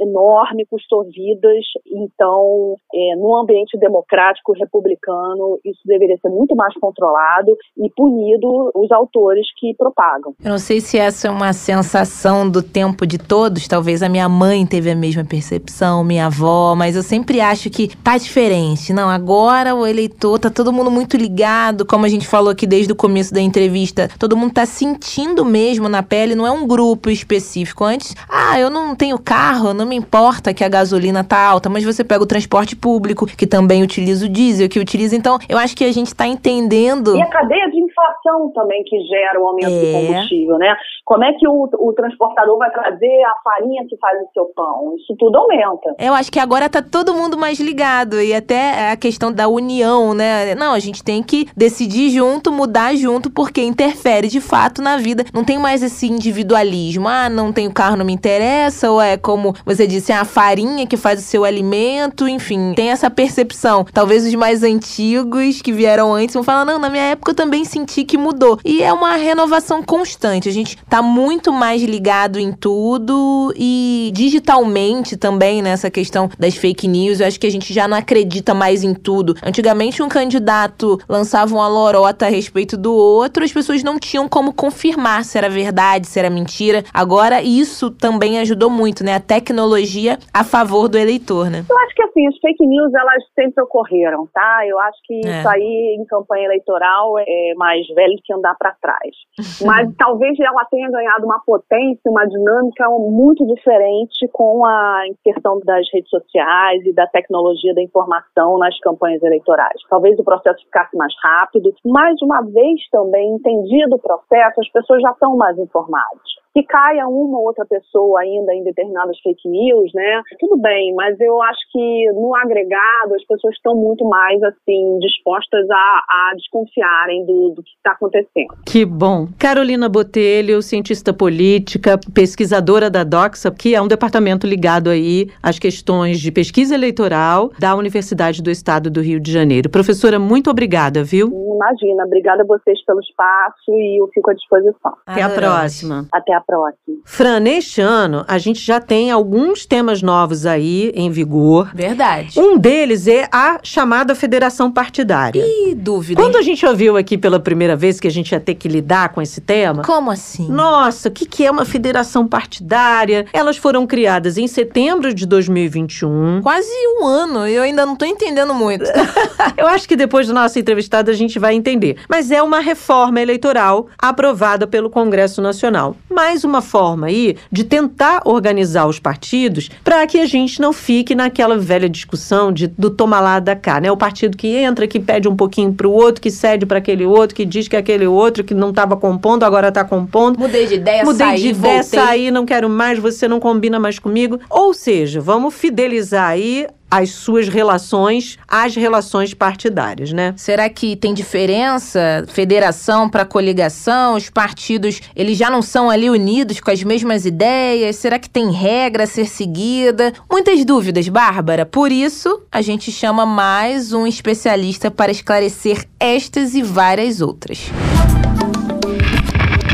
[0.00, 1.64] enorme, custou vidas.
[1.86, 8.90] Então, é, no ambiente democrático republicano, isso deveria ser muito mais controlado e punido os
[8.90, 10.34] autores que propagam.
[10.42, 14.28] Eu não sei se essa é uma sensação do tempo de todos, talvez a minha
[14.28, 18.92] mãe teve a mesma percepção minha avó, mas eu sempre acho que tá diferente.
[18.92, 22.92] Não, agora o eleitor tá todo mundo muito ligado, como a gente falou aqui desde
[22.92, 27.10] o começo da entrevista, todo mundo tá sentindo mesmo na pele, não é um grupo
[27.10, 27.84] específico.
[27.84, 31.84] Antes, ah, eu não tenho carro, não me importa que a gasolina tá alta, mas
[31.84, 35.76] você pega o transporte público, que também utiliza o diesel, que utiliza, então eu acho
[35.76, 37.16] que a gente tá entendendo.
[37.16, 39.80] E a cadeia de inflação também que gera o aumento é.
[39.80, 40.76] do combustível, né?
[41.04, 44.94] Como é que o, o transportador vai trazer a farinha que faz o seu pão?
[44.96, 45.81] Isso tudo aumenta.
[45.98, 50.14] Eu acho que agora tá todo mundo mais ligado e até a questão da união,
[50.14, 50.54] né?
[50.54, 55.24] Não, a gente tem que decidir junto, mudar junto, porque interfere de fato na vida.
[55.32, 57.08] Não tem mais esse individualismo.
[57.08, 60.86] Ah, não tenho carro, não me interessa, ou é como você disse, é a farinha
[60.86, 63.84] que faz o seu alimento, enfim, tem essa percepção.
[63.92, 67.64] Talvez os mais antigos que vieram antes vão falar: não, na minha época eu também
[67.64, 68.58] senti que mudou.
[68.64, 70.48] E é uma renovação constante.
[70.48, 75.72] A gente tá muito mais ligado em tudo e digitalmente também, né?
[75.72, 77.20] nessa questão das fake news.
[77.20, 79.34] Eu acho que a gente já não acredita mais em tudo.
[79.42, 84.52] Antigamente, um candidato lançava uma lorota a respeito do outro, as pessoas não tinham como
[84.52, 86.84] confirmar se era verdade, se era mentira.
[86.92, 89.14] Agora, isso também ajudou muito, né?
[89.14, 91.64] A tecnologia a favor do eleitor, né?
[91.68, 94.66] Eu acho que assim, as fake news, elas sempre ocorreram, tá?
[94.66, 95.38] Eu acho que é.
[95.38, 99.14] isso aí em campanha eleitoral é mais velho que andar para trás.
[99.64, 105.86] Mas talvez ela tenha ganhado uma potência, uma dinâmica muito diferente com a inserção das
[105.92, 109.80] redes sociais e da tecnologia da informação nas campanhas eleitorais.
[109.88, 115.00] Talvez o processo ficasse mais rápido, mas uma vez também entendido o processo, as pessoas
[115.02, 119.90] já estão mais informadas que caia uma ou outra pessoa ainda em determinadas fake news,
[119.94, 120.22] né?
[120.38, 125.68] Tudo bem, mas eu acho que no agregado as pessoas estão muito mais assim dispostas
[125.70, 128.54] a, a desconfiarem do, do que está acontecendo.
[128.66, 129.28] Que bom.
[129.38, 136.20] Carolina Botelho, cientista política, pesquisadora da Doxa, que é um departamento ligado aí às questões
[136.20, 139.70] de pesquisa eleitoral da Universidade do Estado do Rio de Janeiro.
[139.70, 141.28] Professora, muito obrigada, viu?
[141.28, 144.92] Imagina, obrigada a vocês pelo espaço e eu fico à disposição.
[145.06, 146.06] Até a próxima.
[146.12, 146.96] Até a próxima.
[147.04, 151.70] Fran, neste ano a gente já tem alguns temas novos aí em vigor.
[151.74, 152.38] Verdade.
[152.38, 155.44] Um deles é a chamada federação partidária.
[155.44, 156.20] Ih, dúvida.
[156.22, 159.10] Quando a gente ouviu aqui pela primeira vez que a gente ia ter que lidar
[159.10, 160.48] com esse tema, Como assim?
[160.48, 163.26] nossa, o que, que é uma federação partidária?
[163.32, 166.40] Elas foram criadas em setembro de 2021.
[166.42, 166.68] Quase
[167.00, 168.84] um ano e eu ainda não tô entendendo muito.
[169.56, 171.96] Eu acho que depois da nossa entrevistada a gente vai entender.
[172.08, 175.96] Mas é uma reforma eleitoral aprovada pelo Congresso Nacional.
[176.32, 181.14] Mais uma forma aí de tentar organizar os partidos para que a gente não fique
[181.14, 183.92] naquela velha discussão de, do toma lá da cá, né?
[183.92, 187.04] O partido que entra, que pede um pouquinho para o outro, que cede para aquele
[187.04, 190.38] outro, que diz que aquele outro que não estava compondo, agora está compondo.
[190.38, 192.00] Mudei de ideia, Mudei saí, de ideia, voltei.
[192.00, 194.40] saí, não quero mais, você não combina mais comigo.
[194.48, 200.34] Ou seja, vamos fidelizar aí as suas relações às relações partidárias, né?
[200.36, 204.14] Será que tem diferença federação para coligação?
[204.14, 207.96] Os partidos, eles já não são ali unidos com as mesmas ideias?
[207.96, 210.12] Será que tem regra a ser seguida?
[210.30, 211.64] Muitas dúvidas, Bárbara.
[211.64, 217.70] Por isso, a gente chama mais um especialista para esclarecer estas e várias outras.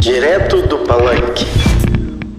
[0.01, 1.68] Direto do Palanque.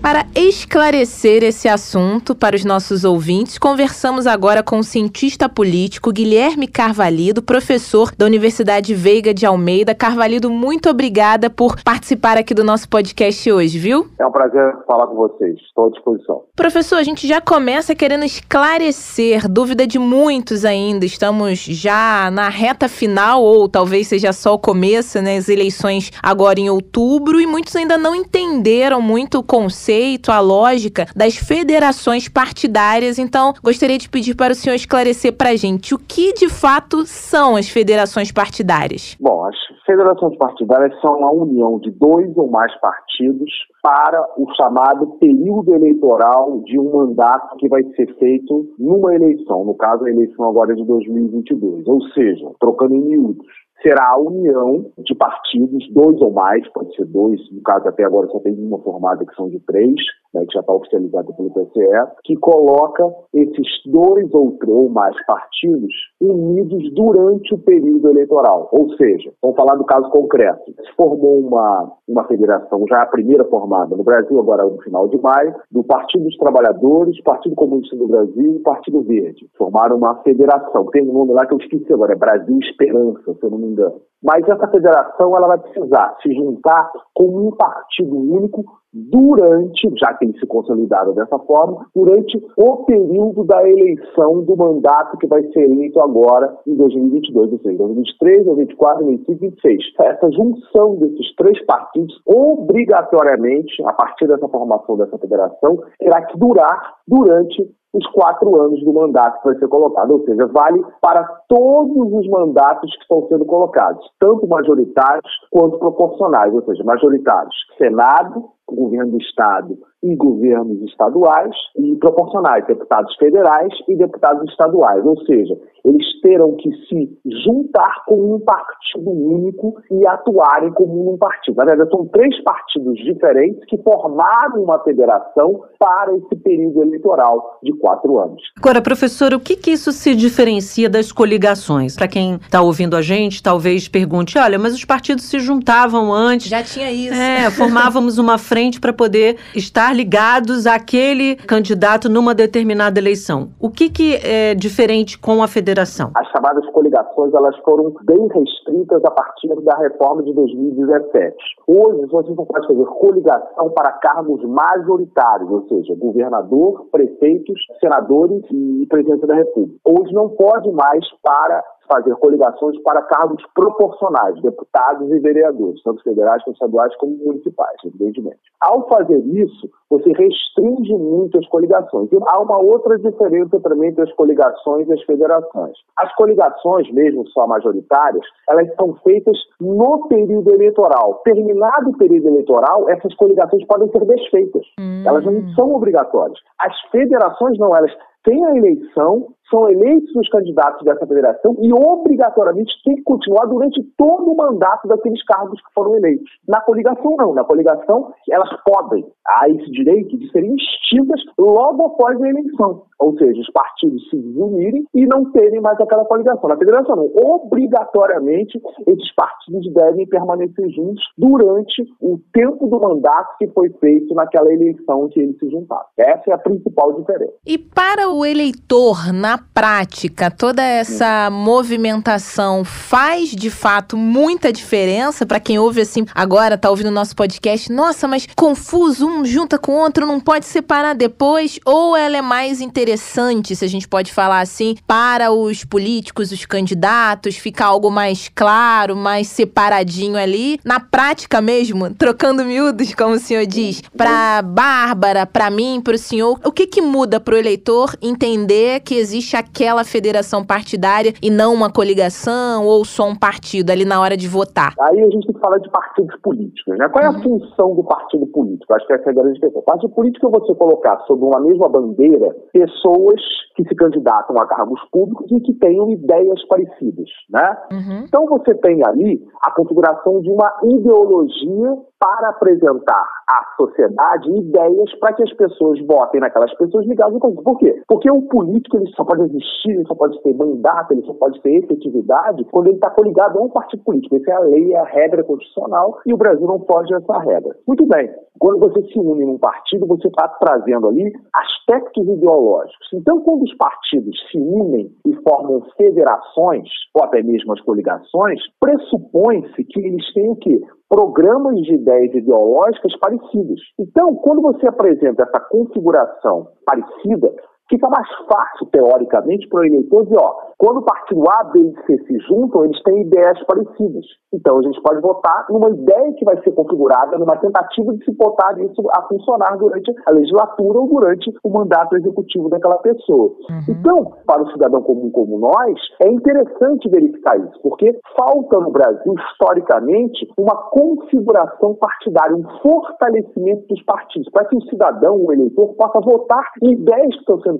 [0.01, 6.67] Para esclarecer esse assunto para os nossos ouvintes, conversamos agora com o cientista político Guilherme
[6.69, 9.93] Carvalido, professor da Universidade Veiga de Almeida.
[9.93, 14.07] Carvalido, muito obrigada por participar aqui do nosso podcast hoje, viu?
[14.17, 15.59] É um prazer falar com vocês.
[15.67, 16.43] Estou à disposição.
[16.55, 21.05] Professor, a gente já começa querendo esclarecer, dúvida de muitos ainda.
[21.05, 25.37] Estamos já na reta final, ou talvez seja só o começo, né?
[25.37, 29.88] As eleições agora em outubro, e muitos ainda não entenderam muito o conceito,
[30.29, 33.17] a lógica das federações partidárias.
[33.17, 37.05] Então, gostaria de pedir para o senhor esclarecer para a gente o que de fato
[37.05, 39.17] são as federações partidárias.
[39.19, 45.07] Bom, as federações partidárias são a união de dois ou mais partidos para o chamado
[45.19, 50.47] período eleitoral de um mandato que vai ser feito numa eleição, no caso a eleição
[50.47, 51.87] agora é de 2022.
[51.87, 53.47] Ou seja, trocando em miúdos,
[53.81, 58.27] será a união de partidos, dois ou mais, pode ser dois, no caso até agora
[58.27, 59.95] só tem uma formada que são de três,
[60.33, 65.93] né, que já está oficializada pelo TCE, que coloca esses dois ou, ou mais partidos
[66.21, 68.69] unidos durante o período eleitoral.
[68.71, 70.71] Ou seja, vamos falar do caso concreto.
[70.71, 75.17] Se formou uma, uma federação, já a primeira formada no Brasil, agora no final de
[75.21, 79.49] maio, do Partido dos Trabalhadores, Partido Comunista do Brasil e Partido Verde.
[79.57, 80.85] Formaram uma federação.
[80.87, 83.68] Tem um nome lá que eu esqueci agora, é Brasil Esperança, se eu não me
[83.69, 84.01] engano.
[84.21, 90.25] Mas essa federação ela vai precisar se juntar com um partido único durante, já que
[90.25, 95.61] eles se consolidaram dessa forma, durante o período da eleição do mandato que vai ser
[95.61, 99.93] eleito agora em 2022, ou seja, 2023, 2024, 2025 e 2026.
[99.99, 106.95] Essa junção desses três partidos, obrigatoriamente, a partir dessa formação dessa federação, terá que durar
[107.07, 112.13] durante os quatro anos do mandato que vai ser colocado, ou seja, vale para todos
[112.13, 119.11] os mandatos que estão sendo colocados, tanto majoritários quanto proporcionais, ou seja, majoritários, Senado, governo
[119.11, 126.05] do Estado e governos estaduais, e proporcionais, deputados federais e deputados estaduais, ou seja, eles
[126.21, 131.55] terão que se juntar com um partido único e atuarem como um partido.
[131.55, 137.73] Na verdade, são três partidos diferentes que formaram uma federação para esse período eleitoral de
[137.73, 138.41] quatro anos.
[138.57, 141.95] Agora, professor, o que, que isso se diferencia das coligações?
[141.95, 146.47] Para quem está ouvindo a gente, talvez pergunte: olha, mas os partidos se juntavam antes.
[146.47, 147.13] Já tinha isso.
[147.13, 153.49] É, formávamos uma frente para poder estar ligados àquele candidato numa determinada eleição.
[153.59, 156.11] O que, que é diferente com a federação?
[156.15, 161.35] As chamadas coligações elas foram bem restritas a partir da reforma de 2017.
[161.67, 168.85] Hoje, você não pode fazer coligação para cargos majoritários, ou seja, governador, prefeitos, senadores e
[168.89, 169.79] presidente da República.
[169.85, 176.43] Hoje não pode mais para fazer coligações para cargos proporcionais, deputados e vereadores, tanto federais,
[176.43, 178.39] como estaduais, como municipais, evidentemente.
[178.61, 182.11] Ao fazer isso, você restringe muito as coligações.
[182.11, 185.73] E há uma outra diferença também entre as coligações e as federações.
[185.97, 191.21] As coligações, mesmo só majoritárias, elas são feitas no período eleitoral.
[191.23, 194.65] Terminado o período eleitoral, essas coligações podem ser desfeitas.
[194.79, 195.03] Hum.
[195.05, 196.37] Elas não são obrigatórias.
[196.59, 197.91] As federações não, elas
[198.23, 203.81] têm a eleição, são eleitos os candidatos dessa federação e obrigatoriamente tem que continuar durante
[203.97, 206.29] todo o mandato daqueles cargos que foram eleitos.
[206.47, 207.33] Na coligação, não.
[207.33, 212.83] Na coligação, elas podem, há esse direito de serem extintas logo após a eleição.
[212.99, 216.49] Ou seja, os partidos se unirem e não terem mais aquela coligação.
[216.49, 217.09] Na federação, não.
[217.33, 224.51] Obrigatoriamente, esses partidos devem permanecer juntos durante o tempo do mandato que foi feito naquela
[224.51, 225.85] eleição que eles se juntaram.
[225.97, 227.33] Essa é a principal diferença.
[227.45, 235.39] E para o eleitor na prática, toda essa movimentação faz de fato muita diferença para
[235.39, 239.79] quem ouve assim, agora tá ouvindo nosso podcast, nossa, mas confuso, um junta com o
[239.79, 244.41] outro, não pode separar depois, ou ela é mais interessante, se a gente pode falar
[244.41, 251.41] assim, para os políticos, os candidatos, ficar algo mais claro, mais separadinho ali, na prática
[251.41, 256.51] mesmo, trocando miúdos, como o senhor diz, para Bárbara, para mim, para o senhor, o
[256.51, 261.71] que que muda para o eleitor entender que existe aquela federação partidária e não uma
[261.71, 264.73] coligação ou só um partido ali na hora de votar?
[264.79, 266.87] Aí a gente tem que falar de partidos políticos, né?
[266.89, 267.21] Qual é a uhum.
[267.21, 268.73] função do partido político?
[268.73, 269.61] Acho que essa é a grande questão.
[269.61, 273.21] O partido político é você colocar sob uma mesma bandeira pessoas
[273.55, 277.57] que se candidatam a cargos públicos e que tenham ideias parecidas, né?
[277.71, 278.03] Uhum.
[278.07, 285.13] Então você tem ali a configuração de uma ideologia para apresentar à sociedade ideias para
[285.13, 287.81] que as pessoas votem naquelas pessoas ligadas ao Por quê?
[287.87, 291.39] Porque o político ele só pode existir, ele só pode ter mandato, ele só pode
[291.41, 294.15] ter efetividade quando ele está coligado a um partido político.
[294.15, 297.55] Essa é a lei, a regra constitucional e o Brasil não foge dessa regra.
[297.67, 302.87] Muito bem, quando você se une num partido, você está trazendo ali aspectos ideológicos.
[302.93, 309.63] Então, quando os partidos se unem e formam federações, ou até mesmo as coligações, pressupõe-se
[309.65, 310.61] que eles têm o quê?
[310.89, 313.61] Programas de ideias ideológicas parecidos.
[313.77, 317.31] Então, quando você apresenta essa configuração parecida,
[317.69, 321.85] fica mais fácil, teoricamente, para o eleitor dizer, ó, quando o partido A, B e
[321.85, 324.05] C se juntam, eles têm ideias parecidas.
[324.33, 328.11] Então a gente pode votar numa ideia que vai ser configurada, numa tentativa de se
[328.11, 333.29] botar isso a funcionar durante a legislatura ou durante o mandato executivo daquela pessoa.
[333.49, 333.63] Uhum.
[333.69, 339.15] Então, para o cidadão comum como nós, é interessante verificar isso, porque falta no Brasil,
[339.31, 346.01] historicamente, uma configuração partidária, um fortalecimento dos partidos, para que o cidadão, o eleitor, possa
[346.01, 347.58] votar em ideias que estão sendo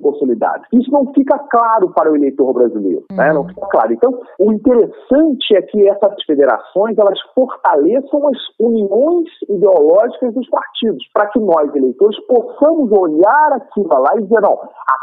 [0.72, 3.04] Isso não fica claro para o eleitor brasileiro brasileiro.
[3.10, 3.16] Uhum.
[3.16, 3.32] Né?
[3.32, 3.92] Não fica claro.
[3.92, 11.26] Então, o interessante é que essas federações elas fortaleçam as uniões ideológicas dos partidos, para
[11.26, 14.58] que nós, eleitores, possamos olhar aquilo lá e dizer, não,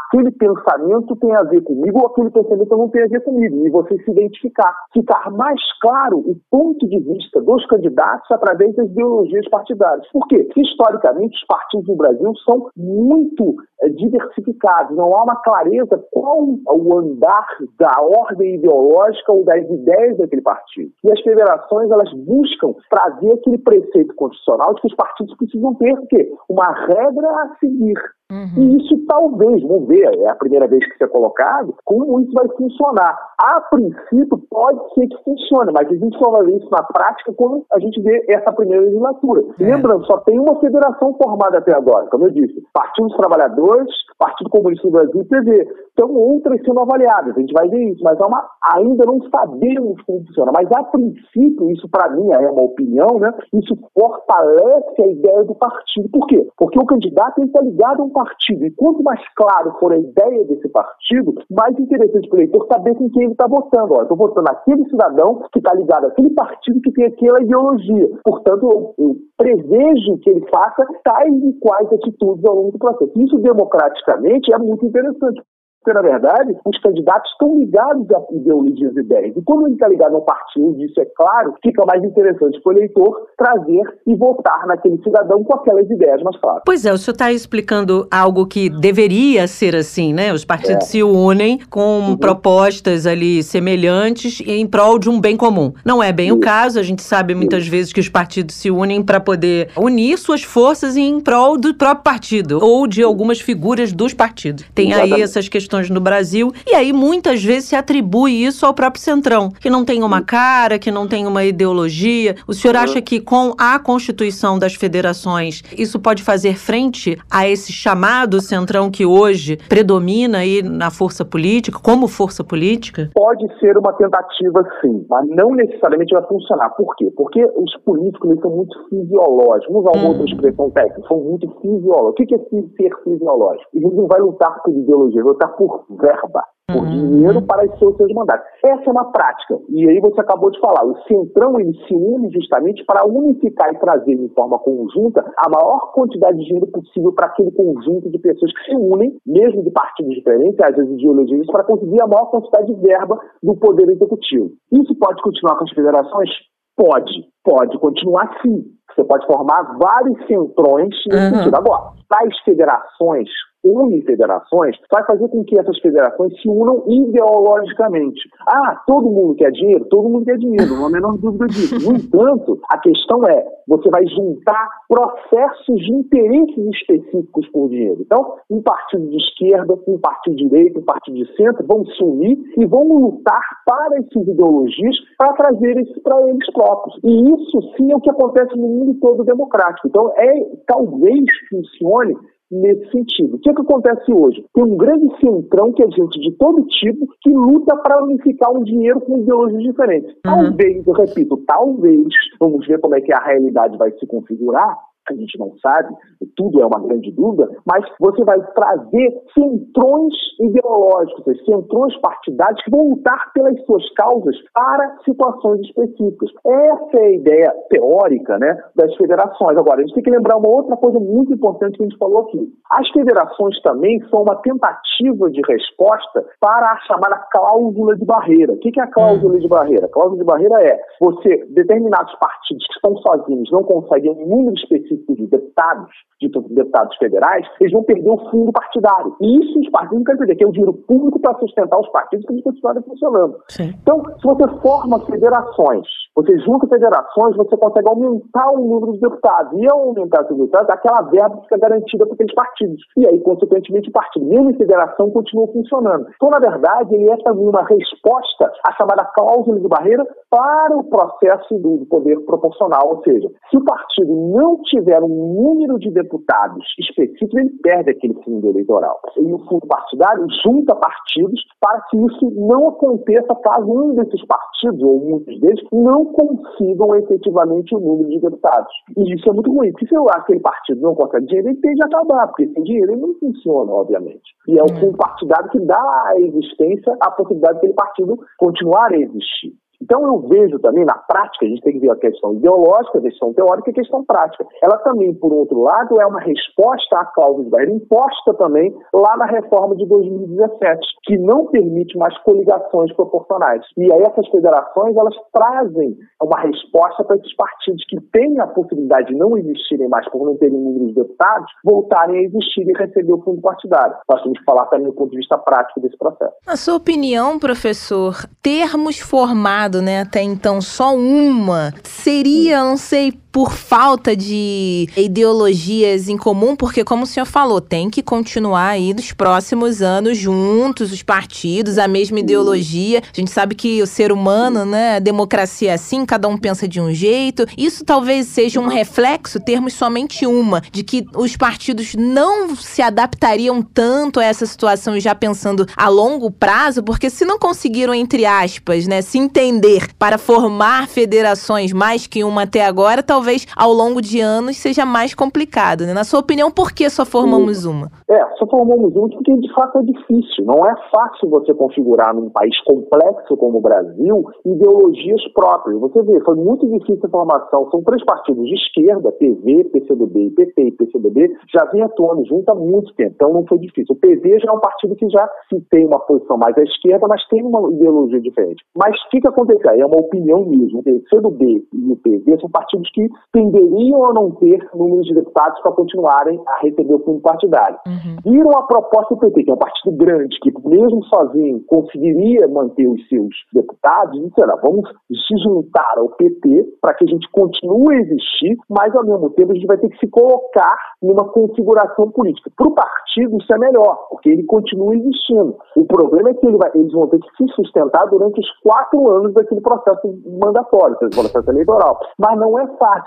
[0.08, 3.70] aquele pensamento tem a ver comigo ou aquele pensamento não tem a ver comigo, e
[3.70, 4.74] você se identificar.
[4.92, 10.06] Ficar mais claro o ponto de vista dos candidatos através das ideologias partidárias.
[10.12, 10.48] Por quê?
[10.56, 13.56] Historicamente, os partidos no Brasil são muito
[13.96, 17.46] diversificados, não há uma clareza qual o andar
[17.78, 20.90] da ordem ideológica ou das ideias daquele partido.
[21.04, 25.92] E as federações, elas buscam trazer aquele preceito constitucional de que os partidos precisam ter
[25.92, 26.32] o quê?
[26.48, 27.98] uma regra a seguir.
[28.30, 28.62] Uhum.
[28.62, 32.32] E isso talvez, vamos ver, é a primeira vez que isso é colocado, como isso
[32.32, 33.18] vai funcionar.
[33.40, 37.32] A princípio, pode ser que funcione, mas a gente só vai ver isso na prática
[37.32, 39.44] quando a gente vê essa primeira legislatura.
[39.58, 39.64] É.
[39.64, 44.50] Lembrando, só tem uma federação formada até agora, como eu disse: Partido dos Trabalhadores, Partido
[44.50, 45.68] Comunista do Brasil e PV.
[45.98, 50.00] Então, outras sendo avaliadas, a gente vai ver isso, mas é uma, ainda não sabemos
[50.02, 50.52] como funciona.
[50.54, 53.34] Mas, a princípio, isso para mim é uma opinião, né?
[53.52, 56.08] Isso fortalece a ideia do partido.
[56.10, 56.46] Por quê?
[56.56, 58.64] Porque o candidato está ligado a um partido.
[58.64, 62.94] E quanto mais claro for a ideia desse partido, mais interessante para o eleitor saber
[62.94, 64.00] com quem ele está votando.
[64.00, 68.08] Estou votando naquele cidadão que está ligado àquele partido que tem aquela ideologia.
[68.24, 73.10] Portanto, eu, eu prevejo que ele faça tais e quais atitudes ao longo do processo.
[73.16, 75.42] Isso, democraticamente, é muito interessante.
[75.82, 79.36] Porque, na verdade, os candidatos estão ligados a ideologias e ideias.
[79.36, 82.74] E quando ele está ligado a um partido, isso é claro, fica mais interessante para
[82.74, 86.62] o eleitor trazer e votar naquele cidadão com aquelas ideias mais claras.
[86.66, 90.32] Pois é, o senhor está explicando algo que deveria ser assim, né?
[90.32, 90.88] Os partidos é.
[90.88, 92.16] se unem com uhum.
[92.16, 95.72] propostas ali semelhantes em prol de um bem comum.
[95.84, 96.38] Não é bem uhum.
[96.38, 97.70] o caso, a gente sabe muitas uhum.
[97.70, 102.02] vezes que os partidos se unem para poder unir suas forças em prol do próprio
[102.02, 104.64] partido ou de algumas figuras dos partidos.
[104.74, 105.14] Tem Exatamente.
[105.14, 106.50] aí essas questões questões no Brasil.
[106.66, 110.78] E aí, muitas vezes, se atribui isso ao próprio Centrão, que não tem uma cara,
[110.78, 112.34] que não tem uma ideologia.
[112.46, 117.70] O senhor acha que com a constituição das federações, isso pode fazer frente a esse
[117.70, 123.10] chamado Centrão que hoje predomina aí na força política, como força política?
[123.14, 126.70] Pode ser uma tentativa, sim, mas não necessariamente vai funcionar.
[126.70, 127.12] Por quê?
[127.14, 129.68] Porque os políticos eles são muito fisiológicos.
[129.68, 130.12] Vamos usar uma hum.
[130.12, 132.10] outra expressão técnica, são muito fisiológicos.
[132.10, 133.68] O que é ser fisiológico?
[133.74, 136.90] Ele não vai lutar por ideologia, vai lutar por verba, por uhum.
[136.90, 138.46] dinheiro para os seus, mandatos.
[138.64, 139.58] Essa é uma prática.
[139.68, 143.78] E aí você acabou de falar, o Centrão ele se une justamente para unificar e
[143.78, 148.52] trazer de forma conjunta a maior quantidade de dinheiro possível para aquele conjunto de pessoas
[148.52, 152.66] que se unem, mesmo de partidos diferentes, às vezes ideologias, para conseguir a maior quantidade
[152.72, 154.52] de verba do poder executivo.
[154.72, 156.30] Isso pode continuar com as federações?
[156.76, 157.26] Pode.
[157.42, 158.62] Pode continuar sim.
[158.94, 161.38] Você pode formar vários centrões nesse uhum.
[161.38, 161.56] sentido.
[161.56, 163.28] Agora, as federações
[163.64, 168.20] une federações, vai fazer com que essas federações se unam ideologicamente.
[168.46, 169.84] Ah, todo mundo quer dinheiro?
[169.86, 171.76] Todo mundo quer dinheiro, não há a menor dúvida disso.
[171.78, 178.00] No entanto, a questão é, você vai juntar processos de interesses específicos por dinheiro.
[178.00, 182.02] Então, um partido de esquerda, um partido de direita, um partido de centro vão se
[182.02, 186.98] unir e vão lutar para essas ideologias para trazer isso para eles próprios.
[187.04, 189.88] E isso sim é o que acontece no mundo todo democrático.
[189.88, 190.32] Então, é
[190.66, 192.16] talvez funcione
[192.50, 193.36] nesse sentido.
[193.36, 194.44] O que, é que acontece hoje?
[194.54, 198.62] Tem um grande centrão que é gente de todo tipo que luta para unificar um
[198.64, 200.10] dinheiro com ideologias diferentes.
[200.10, 200.20] Uhum.
[200.22, 202.06] Talvez, eu repito, talvez,
[202.40, 204.76] vamos ver como é que a realidade vai se configurar,
[205.14, 205.94] a gente não sabe,
[206.36, 212.90] tudo é uma grande dúvida, mas você vai trazer centrões ideológicos, centrões partidários que vão
[212.90, 216.30] lutar pelas suas causas para situações específicas.
[216.46, 219.58] Essa é a ideia teórica né, das federações.
[219.58, 222.22] Agora, a gente tem que lembrar uma outra coisa muito importante que a gente falou
[222.22, 222.52] aqui.
[222.70, 228.52] As federações também são uma tentativa de resposta para a chamada cláusula de barreira.
[228.52, 229.86] O que é a cláusula de barreira?
[229.86, 234.54] A cláusula de barreira é você, determinados partidos que estão sozinhos, não conseguem um número
[234.54, 235.90] específico de deputados,
[236.20, 239.16] de deputados federais, eles vão perder o fundo partidário.
[239.20, 241.88] E isso os partidos não querem perder, que é o dinheiro público para sustentar os
[241.90, 243.38] partidos que eles continuarem funcionando.
[243.48, 243.74] Sim.
[243.82, 249.52] Então, se você forma federações, você junta federações, você consegue aumentar o número de deputados.
[249.60, 252.82] E ao aumentar os deputados, aquela verba fica garantida para aqueles partidos.
[252.96, 256.06] E aí, consequentemente, o partido, mesmo em federação, continua funcionando.
[256.16, 260.84] Então, na verdade, ele é também uma resposta à chamada cláusula de barreira para o
[260.84, 262.96] processo do poder proporcional.
[262.96, 267.90] Ou seja, se o partido não tiver tiver um número de deputados específico, ele perde
[267.90, 268.98] aquele fundo eleitoral.
[269.18, 274.82] E o fundo partidário junta partidos para que isso não aconteça caso um desses partidos,
[274.82, 278.72] ou muitos deles, não consigam efetivamente o número de deputados.
[278.96, 281.82] E isso é muito ruim, porque se aquele partido não consegue dinheiro, ele tem de
[281.84, 284.34] acabar, porque sem dinheiro ele não funciona, obviamente.
[284.48, 284.80] E é o hum.
[284.80, 289.52] fundo partidário que dá à existência a possibilidade daquele partido continuar a existir.
[289.80, 293.02] Então eu vejo também na prática, a gente tem que ver a questão ideológica, a
[293.02, 294.44] questão teórica e a questão prática.
[294.62, 299.26] Ela também, por outro lado, é uma resposta à cláusula barreira imposta também lá na
[299.26, 303.64] reforma de 2017, que não permite mais coligações proporcionais.
[303.76, 309.08] E aí essas federações, elas trazem uma resposta para esses partidos que têm a possibilidade
[309.08, 313.12] de não existirem mais por não terem número de deputados, voltarem a existir e receber
[313.12, 313.96] o fundo partidário.
[314.10, 316.34] Nós temos que falar também do ponto de vista prático desse processo.
[316.46, 323.52] Na sua opinião, professor, termos formados né, até então só uma, seria, não sei, por
[323.52, 329.12] falta de ideologias em comum, porque como o senhor falou, tem que continuar aí nos
[329.12, 333.00] próximos anos juntos, os partidos, a mesma ideologia.
[333.00, 336.66] A gente sabe que o ser humano, né, a democracia é assim, cada um pensa
[336.66, 337.46] de um jeito.
[337.56, 343.62] Isso talvez seja um reflexo, termos somente uma, de que os partidos não se adaptariam
[343.62, 348.86] tanto a essa situação já pensando a longo prazo, porque se não conseguiram, entre aspas,
[348.86, 354.00] né, se entender para formar federações mais que uma até agora, talvez talvez ao longo
[354.00, 355.84] de anos seja mais complicado.
[355.84, 355.92] Né?
[355.92, 357.90] Na sua opinião, por que só formamos uma?
[358.08, 360.44] É, só formamos uma porque de fato é difícil.
[360.44, 365.78] Não é fácil você configurar num país complexo como o Brasil ideologias próprias.
[365.80, 367.68] Você vê, foi muito difícil a formação.
[367.70, 372.48] São três partidos de esquerda, PV, PCdoB e PP e PCdoB, já vem atuando junto
[372.50, 373.12] há muito tempo.
[373.14, 373.94] Então não foi difícil.
[373.94, 377.06] O PV já é um partido que já se tem uma posição mais à esquerda,
[377.08, 378.64] mas tem uma ideologia diferente.
[378.76, 379.58] Mas o que, que acontece?
[379.80, 380.80] É uma opinião mesmo.
[380.80, 385.60] O PCdoB e o PV são partidos que tenderiam a não ter números de deputados
[385.60, 387.78] para continuarem a receber o fundo partidário.
[387.86, 388.32] Uhum.
[388.32, 392.86] Viram a proposta do PT, que é um partido grande, que mesmo sozinho conseguiria manter
[392.86, 394.30] os seus deputados, e
[394.62, 399.30] vamos se juntar ao PT para que a gente continue a existir, mas ao mesmo
[399.30, 402.50] tempo a gente vai ter que se colocar numa configuração política.
[402.56, 405.56] Para o partido isso é melhor, porque ele continua existindo.
[405.76, 409.10] O problema é que ele vai, eles vão ter que se sustentar durante os quatro
[409.10, 411.98] anos daquele processo mandatório, processo eleitoral.
[412.18, 412.97] Mas não é fácil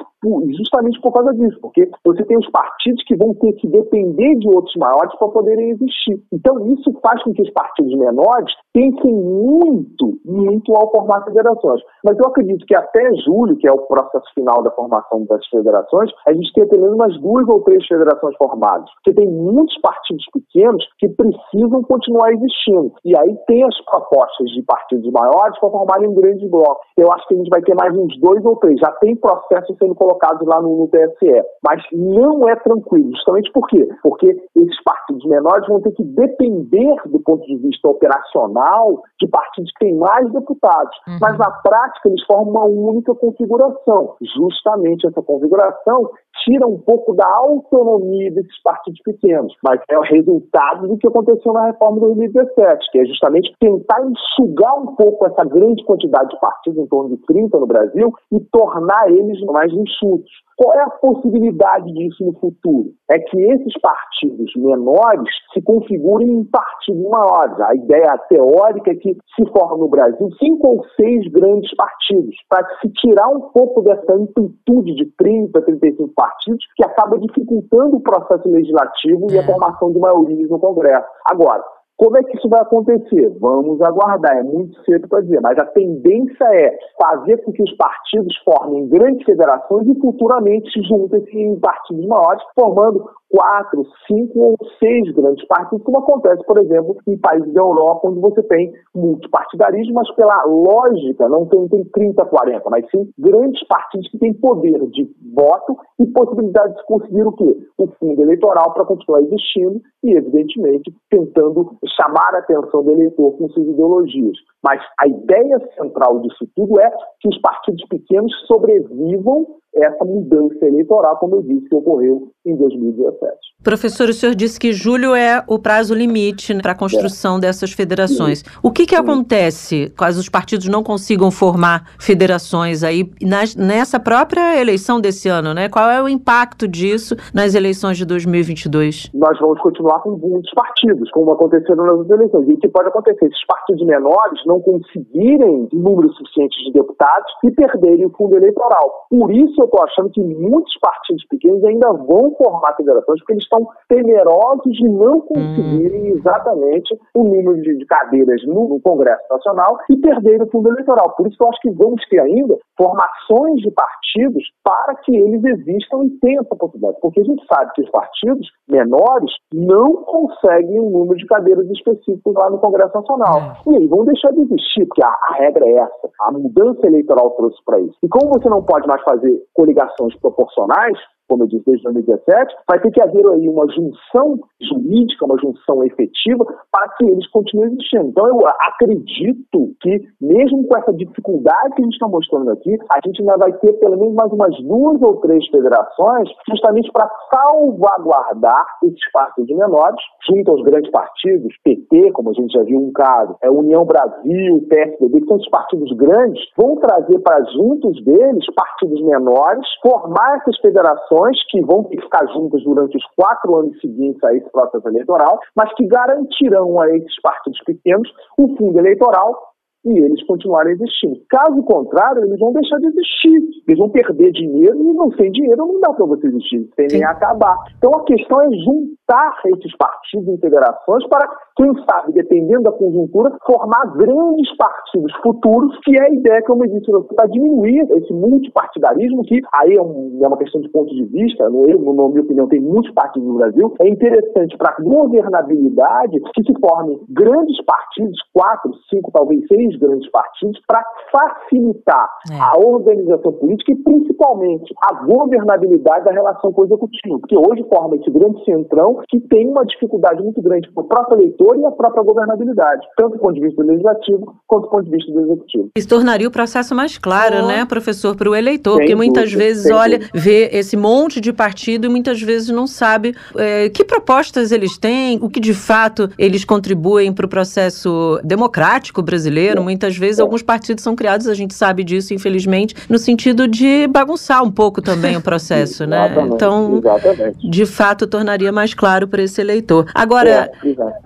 [0.58, 4.48] justamente por causa disso, porque você tem os partidos que vão ter que depender de
[4.48, 6.22] outros maiores para poderem existir.
[6.32, 11.82] Então, isso faz com que os partidos menores pensem muito, muito ao formar federações.
[12.04, 16.12] Mas eu acredito que até julho, que é o processo final da formação das federações,
[16.28, 20.26] a gente tem pelo menos umas duas ou três federações formadas, porque tem muitos partidos
[20.34, 22.94] pequenos que precisam continuar existindo.
[23.04, 26.82] E aí tem as propostas de partidos maiores para formarem um grande bloco.
[26.98, 28.80] Eu acho que a gente vai ter mais uns dois ou três.
[28.80, 31.44] Já tem processos sendo colocados lá no, no TSE.
[31.66, 33.88] Mas não é tranquilo, justamente por quê?
[34.04, 39.72] Porque esses partidos menores vão ter que depender, do ponto de vista operacional, de partidos
[39.74, 40.96] que têm mais deputados.
[41.08, 41.18] Uhum.
[41.20, 44.16] Mas na prática eles formam uma única configuração.
[44.36, 46.12] Justamente essa configuração
[46.44, 51.54] tira um pouco da autonomia desses partidos pequenos, mas é o resultado do que aconteceu
[51.54, 56.40] na reforma de 2017, que é justamente tentar enxugar um pouco essa grande quantidade de
[56.40, 60.32] partidos, em torno de 30 no Brasil, e tornar eles mais enxutos.
[60.62, 62.92] Qual é a possibilidade disso no futuro?
[63.10, 67.60] É que esses partidos menores se configurem em partidos maiores.
[67.62, 72.64] A ideia teórica é que se forma no Brasil cinco ou seis grandes partidos, para
[72.80, 78.48] se tirar um pouco dessa amplitude de 30, 35 partidos, que acaba dificultando o processo
[78.48, 79.46] legislativo e a é.
[79.46, 81.08] formação de maiorias no Congresso.
[81.26, 81.64] Agora,
[81.98, 83.30] como é que isso vai acontecer?
[83.40, 87.72] Vamos aguardar, é muito cedo para dizer, mas a tendência é fazer com que os
[87.78, 94.58] partidos formem grandes federações e futuramente se juntem em partidos maiores, formando quatro, cinco ou
[94.78, 99.94] seis grandes partidos, como acontece, por exemplo, em países da Europa, onde você tem multipartidarismo,
[99.94, 104.86] mas pela lógica não tem, tem 30, 40, mas sim grandes partidos que têm poder
[104.88, 107.58] de voto e possibilidade de conseguir o quê?
[107.78, 113.48] O fundo eleitoral para continuar existindo e, evidentemente, tentando chamar a atenção do eleitor com
[113.50, 114.38] suas ideologias.
[114.64, 121.18] Mas a ideia central disso tudo é que os partidos pequenos sobrevivam essa mudança eleitoral,
[121.18, 123.52] como eu disse, que ocorreu em 2017.
[123.64, 127.42] Professor, o senhor disse que julho é o prazo limite para a construção é.
[127.42, 128.40] dessas federações.
[128.40, 128.60] Sim.
[128.64, 129.02] O que, que Sim.
[129.02, 135.54] acontece caso os partidos não consigam formar federações aí nas, nessa própria eleição desse ano,
[135.54, 135.70] né?
[135.70, 139.12] Qual é o impacto disso nas eleições de 2022?
[139.14, 142.50] Nós vamos continuar com muitos partidos, como aconteceram nas eleições.
[142.50, 143.26] E o que pode acontecer?
[143.26, 149.06] Esses partidos menores não conseguirem número suficiente de deputados e perderem o fundo eleitoral.
[149.10, 153.44] Por isso eu estou achando que muitos partidos pequenos ainda vão formar federações porque eles
[153.44, 156.18] estão temerosos de não conseguirem hum.
[156.18, 161.16] exatamente o número de, de cadeiras no, no, Congresso Nacional e perderem o fundo eleitoral.
[161.16, 166.04] Por isso eu acho que vamos ter ainda formações de partidos para que eles existam
[166.04, 166.98] e tenham essa possibilidade.
[167.02, 172.34] Porque a gente sabe que os partidos menores não conseguem um número de cadeiras específicos
[172.34, 173.40] lá no Congresso Nacional.
[173.40, 173.70] É.
[173.72, 176.10] E aí vão deixar de existir, porque a, a regra é essa.
[176.22, 177.98] A mudança eleitoral trouxe para isso.
[178.04, 180.98] E como você não pode mais fazer coligações proporcionais,
[181.32, 185.82] como eu disse, desde 2017, vai ter que haver aí uma junção jurídica, uma junção
[185.86, 188.08] efetiva, para que eles continuem existindo.
[188.08, 193.00] Então, eu acredito que, mesmo com essa dificuldade que a gente está mostrando aqui, a
[193.06, 198.66] gente ainda vai ter pelo menos mais umas duas ou três federações, justamente para salvaguardar
[198.84, 203.38] esses partidos menores, junto aos grandes partidos, PT, como a gente já viu um caso,
[203.42, 209.02] é União Brasil, PSDB, que são esses partidos grandes, vão trazer para juntos deles partidos
[209.02, 214.50] menores, formar essas federações que vão ficar juntas durante os quatro anos seguintes a esse
[214.52, 219.52] processo eleitoral, mas que garantirão a esses partidos pequenos o fundo eleitoral
[219.84, 221.20] e eles continuarem existindo.
[221.30, 223.42] Caso contrário, eles vão deixar de existir.
[223.68, 227.04] Eles vão perder dinheiro e não sem dinheiro não dá para você existir, sem nem
[227.04, 227.58] acabar.
[227.78, 229.01] Então a questão é juntar
[229.46, 235.96] esses partidos em federações para, quem sabe, dependendo da conjuntura, formar grandes partidos futuros, que
[236.00, 240.28] é a ideia, como eu disse, para diminuir esse multipartidarismo, que aí é, um, é,
[240.28, 243.36] uma questão de ponto de vista, no, eu, na minha opinião, tem muitos partidos no
[243.36, 249.76] Brasil, é interessante para a governabilidade que se formem grandes partidos, quatro, cinco, talvez seis
[249.78, 252.40] grandes partidos para facilitar é.
[252.40, 257.96] a organização política e principalmente a governabilidade da relação com o executivo, porque hoje forma
[257.96, 261.72] esse grande centrão que tem uma dificuldade muito grande para o próprio eleitor e a
[261.72, 265.22] própria governabilidade, tanto do ponto de vista do legislativo quanto do ponto de vista do
[265.22, 265.70] executivo.
[265.76, 267.48] Isso tornaria o processo mais claro, oh.
[267.48, 270.20] né, professor, para o eleitor, porque muitas dúvida, vezes olha, dúvida.
[270.20, 275.20] vê esse monte de partido e muitas vezes não sabe é, que propostas eles têm,
[275.22, 280.22] o que de fato eles contribuem para o processo democrático brasileiro, Muitas vezes é.
[280.22, 284.82] alguns partidos são criados, a gente sabe disso, infelizmente, no sentido de bagunçar um pouco
[284.82, 286.14] também o processo, né?
[286.26, 287.50] Então, exatamente.
[287.50, 289.86] de fato, tornaria mais claro para esse eleitor.
[289.94, 290.52] Agora, é,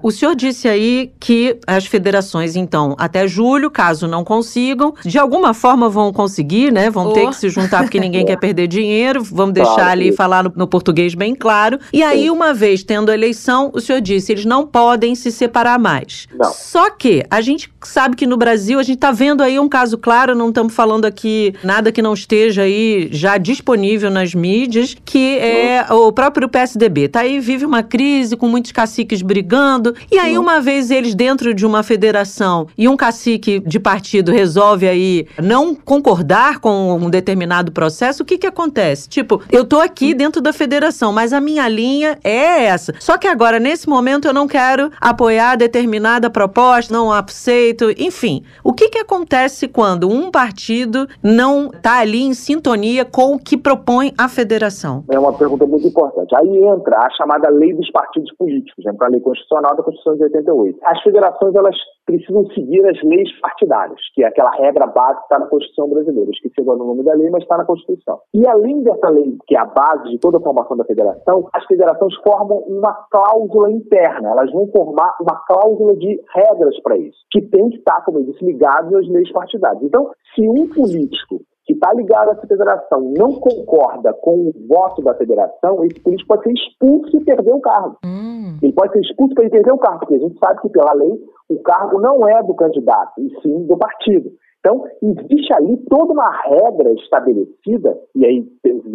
[0.02, 5.54] o senhor disse aí que as federações, então, até julho, caso não consigam, de alguma
[5.54, 6.90] forma vão conseguir, né?
[6.90, 7.14] Vão oh.
[7.14, 10.54] ter que se juntar porque ninguém quer perder dinheiro, vamos deixar claro, ali falar no,
[10.56, 11.80] no, português bem claro.
[11.94, 15.80] E aí, uma vez tendo a eleição, o senhor disse, eles não podem se separar
[15.80, 16.28] mais.
[16.34, 16.52] Não.
[16.52, 19.98] Só que a gente sabe que no Brasil a gente está vendo aí um caso
[19.98, 25.38] claro, não estamos falando aqui nada que não esteja aí já disponível nas mídias, que
[25.40, 27.08] é o próprio PSDB.
[27.08, 31.54] Tá aí, vive uma crise com muitos caciques brigando, e aí uma vez eles dentro
[31.54, 37.72] de uma federação e um cacique de partido resolve aí não concordar com um determinado
[37.72, 39.08] processo, o que que acontece?
[39.10, 42.94] Tipo, eu tô aqui dentro da federação, mas a minha linha é essa.
[43.00, 48.44] Só que agora, nesse momento, eu não quero apoiar determinada proposta, não aceito, enfim.
[48.64, 53.58] O que que acontece quando um partido não tá ali em sintonia com o que
[53.58, 55.04] propõe a federação?
[55.10, 56.36] É uma pergunta muito importante.
[56.36, 60.24] Aí entra a chamada lei dos partidos políticos, entra a lei constitucional da Constituição de
[60.24, 60.80] 88.
[60.84, 61.76] As federações, elas
[62.06, 66.32] precisam seguir as leis partidárias, que é aquela regra básica que está na Constituição brasileira.
[66.32, 68.20] Esqueci agora o nome da lei, mas está na Constituição.
[68.34, 71.66] E além dessa lei, que é a base de toda a formação da federação, as
[71.66, 74.32] federações formam uma cláusula interna.
[74.32, 78.26] Elas vão formar uma cláusula de regras para isso, que tem que estar, como eu
[78.26, 79.84] disse, ligado às leis partidárias.
[79.84, 85.02] Então, se um político que está ligado a essa federação não concorda com o voto
[85.02, 87.98] da federação, esse político pode ser expulso e perder o cargo.
[88.06, 88.58] Hum.
[88.62, 91.20] Ele pode ser expulso para perder o cargo, porque a gente sabe que, pela lei,
[91.50, 94.32] o cargo não é do candidato, e sim do partido.
[94.66, 98.44] Então, existe ali toda uma regra estabelecida, e aí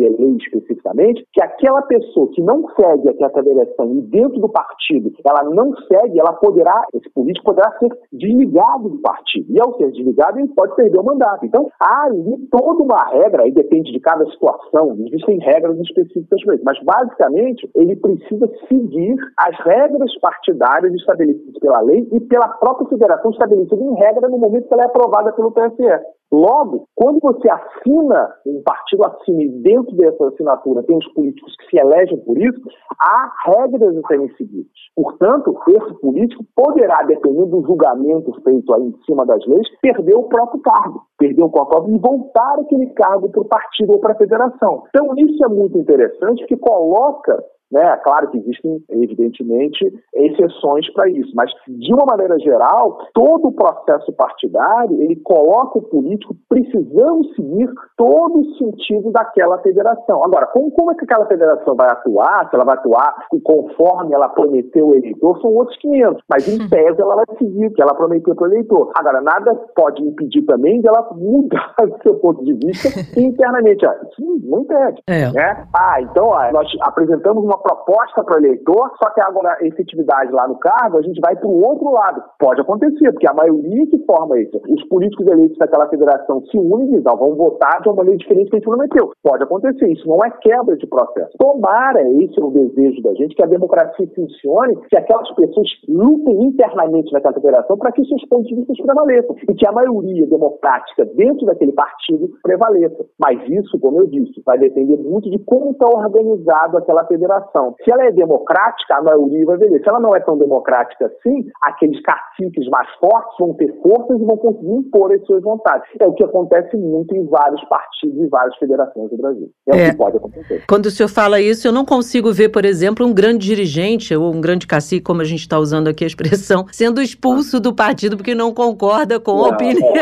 [0.00, 5.12] ver lei especificamente, que aquela pessoa que não segue aquela federação e dentro do partido
[5.24, 9.46] ela não segue, ela poderá, esse político poderá ser desligado do partido.
[9.50, 11.46] E ao ser desligado, ele pode perder o mandato.
[11.46, 16.54] Então, há ali toda uma regra, aí depende de cada situação, existem regras específicas para
[16.54, 22.88] isso, mas basicamente ele precisa seguir as regras partidárias estabelecidas pela lei e pela própria
[22.88, 26.04] federação estabelecida em regra no momento que ela é aprovada pelo TSE.
[26.32, 31.70] Logo, quando você assina, um partido assina e dentro dessa assinatura tem os políticos que
[31.70, 32.60] se elegem por isso,
[33.00, 34.70] há regras a serem seguidas.
[34.94, 40.28] Portanto, esse político poderá, dependendo do julgamento feito aí em cima das leis, perder o
[40.28, 44.18] próprio cargo, perder o próprio e voltar aquele cargo para o partido ou para a
[44.18, 44.84] federação.
[44.88, 47.96] Então, isso é muito interessante, que coloca né?
[48.02, 54.12] Claro que existem, evidentemente, exceções para isso, mas, de uma maneira geral, todo o processo
[54.12, 60.24] partidário ele coloca o político precisando seguir todo o sentido daquela federação.
[60.24, 64.28] Agora, como, como é que aquela federação vai atuar, se ela vai atuar conforme ela
[64.28, 67.94] prometeu o eleitor, são outros 500, mas em tese ela vai seguir o que ela
[67.94, 68.90] prometeu para o eleitor.
[68.96, 73.86] Agora, nada pode impedir também dela mudar o seu ponto de vista internamente.
[74.16, 75.02] Sim, não impede.
[75.06, 75.30] É.
[75.32, 75.66] Né?
[75.74, 80.46] Ah, então nós apresentamos uma proposta para o eleitor, só que agora a efetividade lá
[80.48, 82.22] no cargo, a gente vai para o outro lado.
[82.38, 84.60] Pode acontecer, porque a maioria que forma isso.
[84.68, 88.50] Os políticos eleitos daquela federação se unem e dizem, vamos votar de uma maneira diferente
[88.50, 89.10] que a gente prometeu.
[89.22, 91.36] Pode acontecer, isso não é quebra de processo.
[91.38, 96.42] Tomara, esse é o desejo da gente, que a democracia funcione, que aquelas pessoas lutem
[96.44, 101.04] internamente naquela federação para que seus pontos de vista prevaleçam e que a maioria democrática
[101.16, 103.04] dentro daquele partido prevaleça.
[103.18, 107.49] Mas isso, como eu disse, vai depender muito de como está organizado aquela federação.
[107.84, 109.80] Se ela é democrática, a maioria vai ver.
[109.82, 114.24] Se ela não é tão democrática assim, aqueles caciques mais fortes vão ter forças e
[114.24, 115.88] vão conseguir impor as suas vontades.
[116.00, 119.50] É o que acontece muito em vários partidos e várias federações do Brasil.
[119.68, 120.64] É, é, o que pode acontecer.
[120.68, 124.32] Quando o senhor fala isso, eu não consigo ver, por exemplo, um grande dirigente ou
[124.32, 128.16] um grande cacique, como a gente está usando aqui a expressão, sendo expulso do partido
[128.16, 129.92] porque não concorda com não, a opinião.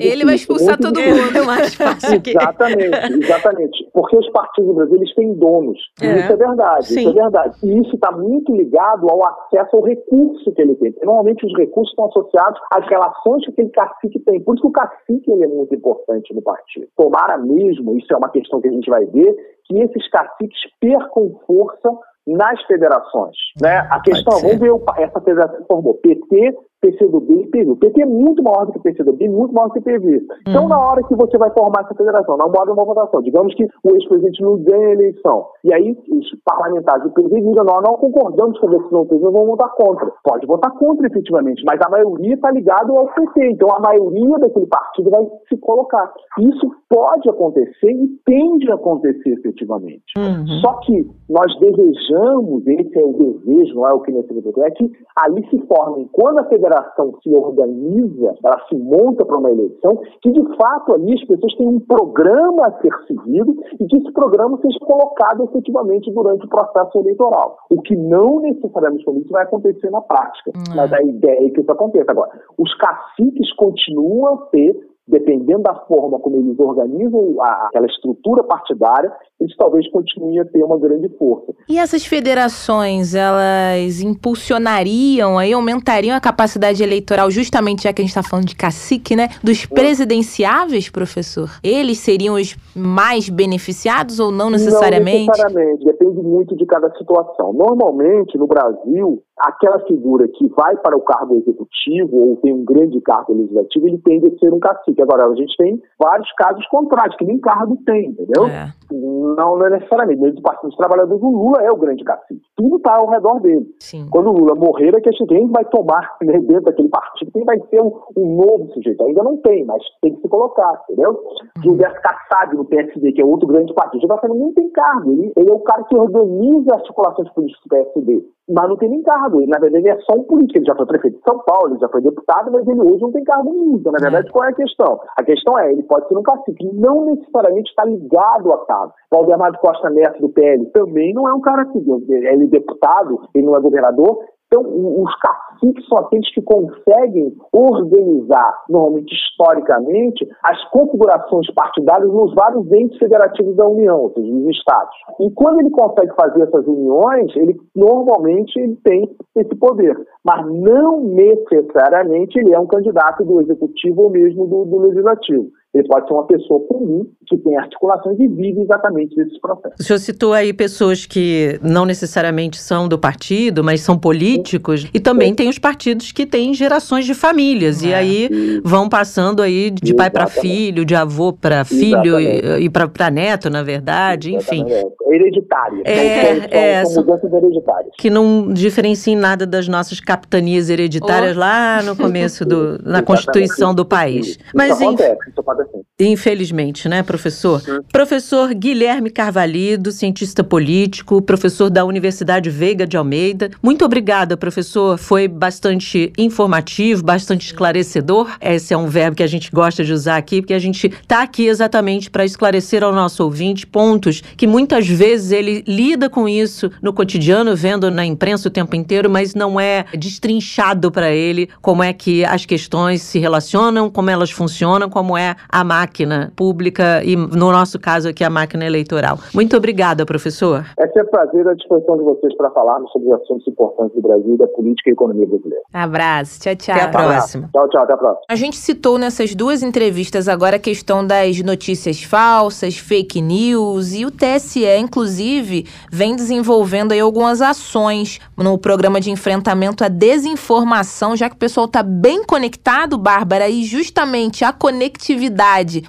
[0.00, 1.36] É, Ele vai expulsar todo mundo.
[1.36, 2.30] É mais fácil que...
[2.30, 3.90] Exatamente, exatamente.
[3.92, 5.78] Porque os partidos do Brasil eles têm donos.
[6.00, 6.18] É.
[6.18, 6.87] Isso é verdade.
[6.88, 7.00] Sim.
[7.00, 7.58] Isso é verdade.
[7.62, 10.94] E isso está muito ligado ao acesso ao recurso que ele tem.
[11.02, 14.40] Normalmente os recursos estão associados às relações que aquele cacique tem.
[14.40, 16.86] Por isso que o cacique ele é muito importante no partido.
[16.96, 19.34] Tomara mesmo, isso é uma questão que a gente vai ver,
[19.64, 21.90] que esses caciques percam força
[22.26, 23.36] nas federações.
[23.60, 23.78] Né?
[23.90, 27.72] A questão, vamos ver essa federação que formou PT, PCdoB e PV.
[27.72, 30.22] O PT é muito maior do que o PCdoB, muito maior do que o PV.
[30.46, 30.68] Então, uhum.
[30.68, 33.64] na hora que você vai formar essa federação, na hora de uma votação, digamos que
[33.84, 37.94] o ex-presidente não ganha a eleição, e aí os parlamentares do PV dizem, nós não
[37.96, 40.12] concordamos com a decisão do PV, vamos votar contra.
[40.24, 44.66] Pode votar contra, efetivamente, mas a maioria está ligada ao PT, então a maioria daquele
[44.66, 46.12] partido vai se colocar.
[46.38, 50.12] Isso pode acontecer e tende a acontecer, efetivamente.
[50.16, 50.46] Uhum.
[50.60, 54.90] Só que nós desejamos, esse é o desejo, não é o que nesse é que
[55.16, 60.00] ali se formem, quando a federação federação se organiza, ela se monta para uma eleição,
[60.22, 64.12] que de fato ali as pessoas têm um programa a ser seguido e que esse
[64.12, 67.56] programa seja colocado efetivamente durante o processo eleitoral.
[67.70, 70.76] O que não necessariamente isso vai acontecer na prática, uhum.
[70.76, 72.10] mas a ideia é que isso aconteça.
[72.10, 74.76] Agora, os caciques continuam a ter
[75.08, 80.62] dependendo da forma como eles organizam a, aquela estrutura partidária, isso talvez continue a ter
[80.62, 81.52] uma grande força.
[81.68, 88.10] E essas federações, elas impulsionariam aí, aumentariam a capacidade eleitoral, justamente já que a gente
[88.10, 89.28] está falando de cacique, né?
[89.42, 91.48] Dos presidenciáveis, professor?
[91.62, 95.26] Eles seriam os mais beneficiados ou não necessariamente?
[95.26, 97.52] Não necessariamente, depende muito de cada situação.
[97.52, 103.00] Normalmente, no Brasil, aquela figura que vai para o cargo executivo ou tem um grande
[103.00, 105.00] cargo legislativo, ele tende a ser um cacique.
[105.00, 108.46] Agora, a gente tem vários casos contrários, que nem cargo tem, entendeu?
[108.46, 108.72] É.
[108.90, 110.20] Não, não é necessariamente.
[110.20, 112.42] Mesmo o Partido dos Trabalhadores, o Lula é o grande cacique.
[112.56, 113.66] Tudo está ao redor dele.
[113.80, 114.06] Sim.
[114.10, 117.60] Quando o Lula morrer, é que quem vai tomar né, dentro daquele partido, quem vai
[117.68, 119.02] ser um, um, novo sujeito.
[119.04, 121.10] Ainda não tem, mas tem que se colocar, entendeu?
[121.10, 121.62] Uhum.
[121.62, 124.00] Gilberto Kassab, no PSD, que é outro grande partido.
[124.00, 125.12] Gilberto Kassab não tem cargo.
[125.12, 128.88] Ele, ele é o cara que organiza as articulações políticas do PSD mas não tem
[128.88, 129.40] nem cargo.
[129.40, 130.58] Ele, na verdade, ele é só um político.
[130.58, 133.12] Ele já foi prefeito de São Paulo, ele já foi deputado, mas ele hoje não
[133.12, 133.76] tem cargo nenhum.
[133.76, 134.30] Então, na verdade, é.
[134.30, 135.00] qual é a questão?
[135.16, 138.92] A questão é, ele pode ser um cacique, não necessariamente está ligado a cargo.
[139.10, 141.84] Valdemar Costa Neto, do PL, também não é um cara assim.
[142.08, 144.18] Ele é deputado, ele não é governador,
[144.48, 152.66] então, os caciques são aqueles que conseguem organizar, normalmente historicamente, as configurações partidárias nos vários
[152.72, 154.96] entes federativos da União, ou seja, nos estados.
[155.20, 159.94] E quando ele consegue fazer essas uniões, ele normalmente ele tem esse poder.
[160.24, 165.48] Mas não necessariamente ele é um candidato do executivo ou mesmo do, do legislativo.
[165.74, 169.78] Ele pode ser uma pessoa comum que tem articulações e vive exatamente desses processos.
[169.78, 174.88] O senhor citou aí pessoas que não necessariamente são do partido, mas são políticos, Sim.
[174.94, 175.34] e também Sim.
[175.34, 177.88] tem os partidos que têm gerações de famílias, é.
[177.88, 178.60] e aí Sim.
[178.64, 183.50] vão passando aí de pai para filho, de avô para filho e, e para neto,
[183.50, 184.64] na verdade, enfim.
[184.68, 185.82] É hereditária.
[185.84, 187.92] É, é, são, mudanças hereditárias.
[187.98, 191.40] Que não diferenciem nada das nossas capitanias hereditárias oh.
[191.40, 194.28] lá no começo do, na Constituição do país.
[194.28, 195.62] Isso, Mas, isso acontece, isso pode.
[196.00, 197.60] Infelizmente, né, professor?
[197.60, 197.80] Sim.
[197.92, 203.50] Professor Guilherme Carvalhido, cientista político, professor da Universidade Veiga de Almeida.
[203.60, 204.96] Muito obrigada, professor.
[204.96, 208.30] Foi bastante informativo, bastante esclarecedor.
[208.40, 211.20] Esse é um verbo que a gente gosta de usar aqui, porque a gente está
[211.20, 216.70] aqui exatamente para esclarecer ao nosso ouvinte pontos que muitas vezes ele lida com isso
[216.80, 221.82] no cotidiano, vendo na imprensa o tempo inteiro, mas não é destrinchado para ele como
[221.82, 227.16] é que as questões se relacionam, como elas funcionam, como é a máquina pública e,
[227.16, 229.18] no nosso caso aqui, a máquina eleitoral.
[229.34, 230.64] Muito obrigada, professor.
[230.78, 234.36] É sempre prazer à disposição de vocês para falarmos sobre os assuntos importantes do Brasil,
[234.36, 235.62] da política e economia brasileira.
[235.72, 236.74] Abraço, tchau, tchau.
[236.74, 237.50] Até a próxima.
[237.52, 238.22] Tchau, tchau, até a próxima.
[238.28, 244.04] A gente citou nessas duas entrevistas agora a questão das notícias falsas, fake news, e
[244.04, 251.28] o TSE, inclusive, vem desenvolvendo aí algumas ações no programa de enfrentamento à desinformação, já
[251.28, 255.37] que o pessoal está bem conectado, Bárbara, e justamente a conectividade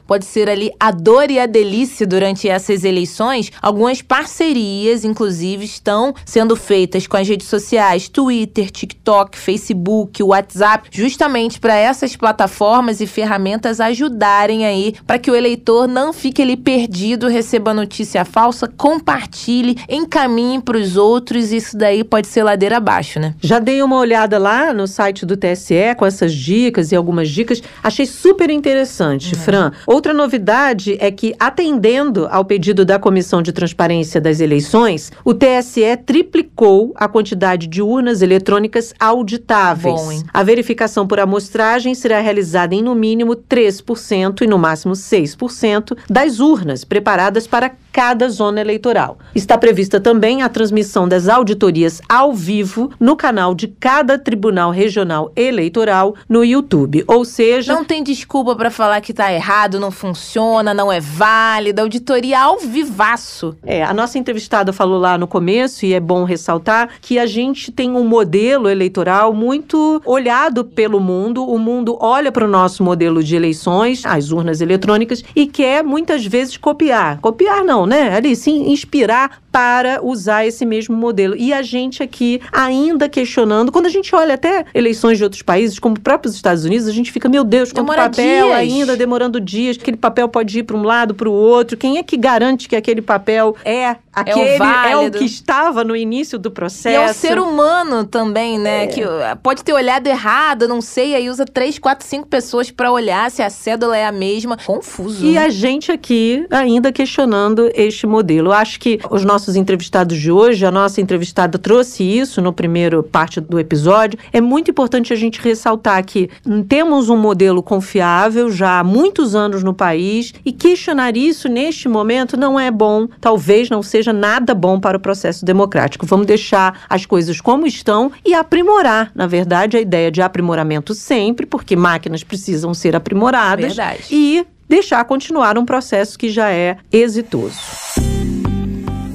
[0.06, 3.52] pode ser ali a dor e a delícia durante essas eleições.
[3.62, 11.60] Algumas parcerias, inclusive, estão sendo feitas com as redes sociais, Twitter, TikTok, Facebook, WhatsApp, justamente
[11.60, 17.28] para essas plataformas e ferramentas ajudarem aí para que o eleitor não fique ali perdido,
[17.28, 21.52] receba notícia falsa, compartilhe, encaminhe para os outros.
[21.52, 23.36] Isso daí pode ser ladeira abaixo, né?
[23.41, 27.62] Já dei uma olhada lá no site do TSE com essas dicas e algumas dicas.
[27.84, 29.39] Achei super interessante.
[29.40, 29.72] Fran.
[29.86, 35.98] Outra novidade é que, atendendo ao pedido da Comissão de Transparência das Eleições, o TSE
[36.06, 39.96] triplicou a quantidade de urnas eletrônicas auditáveis.
[39.96, 45.98] Bom, a verificação por amostragem será realizada em no mínimo 3% e no máximo 6%
[46.10, 49.18] das urnas preparadas para cada zona eleitoral.
[49.34, 55.32] Está prevista também a transmissão das auditorias ao vivo no canal de cada Tribunal Regional
[55.36, 57.04] Eleitoral no YouTube.
[57.08, 57.74] Ou seja.
[57.74, 61.82] Não tem desculpa para falar que está errado, não funciona, não é válida.
[61.82, 63.56] Auditoria ao vivaço.
[63.66, 67.72] É, a nossa entrevistada falou lá no começo, e é bom ressaltar, que a gente
[67.72, 71.44] tem um modelo eleitoral muito olhado pelo mundo.
[71.46, 76.26] O mundo olha para o nosso modelo de eleições, as urnas eletrônicas, e quer muitas
[76.26, 77.20] vezes copiar.
[77.20, 78.16] Copiar não, né?
[78.16, 81.36] Ali sim, inspirar para usar esse mesmo modelo.
[81.36, 85.80] E a gente aqui ainda questionando, quando a gente olha até eleições de outros países,
[85.80, 88.58] como próprios Estados Unidos, a gente fica, meu Deus, quanto Demora papel dias.
[88.58, 91.78] ainda demorando dias, aquele papel pode ir para um lado, para o outro.
[91.78, 95.84] Quem é que garante que aquele papel é aquele, é o, é o que estava
[95.84, 96.90] no início do processo?
[96.90, 98.84] E é o ser humano também, né?
[98.84, 98.88] É.
[98.88, 99.02] Que
[99.42, 103.42] pode ter olhado errado, não sei, aí usa três, quatro, cinco pessoas para olhar se
[103.42, 104.58] a cédula é a mesma.
[104.58, 105.26] Confuso.
[105.26, 105.46] E né?
[105.46, 108.50] a gente aqui ainda questionando este modelo.
[108.50, 113.04] Eu acho que os nossos entrevistados de hoje, a nossa entrevistada trouxe isso no primeiro
[113.04, 114.20] parte do episódio.
[114.32, 116.30] É muito importante a gente ressaltar que
[116.68, 122.38] temos um modelo confiável já há muitos anos no país e questionar isso neste momento
[122.38, 126.06] não é bom, talvez não seja nada bom para o processo democrático.
[126.06, 131.46] Vamos deixar as coisas como estão e aprimorar, na verdade, a ideia de aprimoramento sempre,
[131.46, 133.76] porque máquinas precisam ser aprimoradas.
[133.76, 134.04] Verdade.
[134.12, 137.60] E deixar continuar um processo que já é exitoso.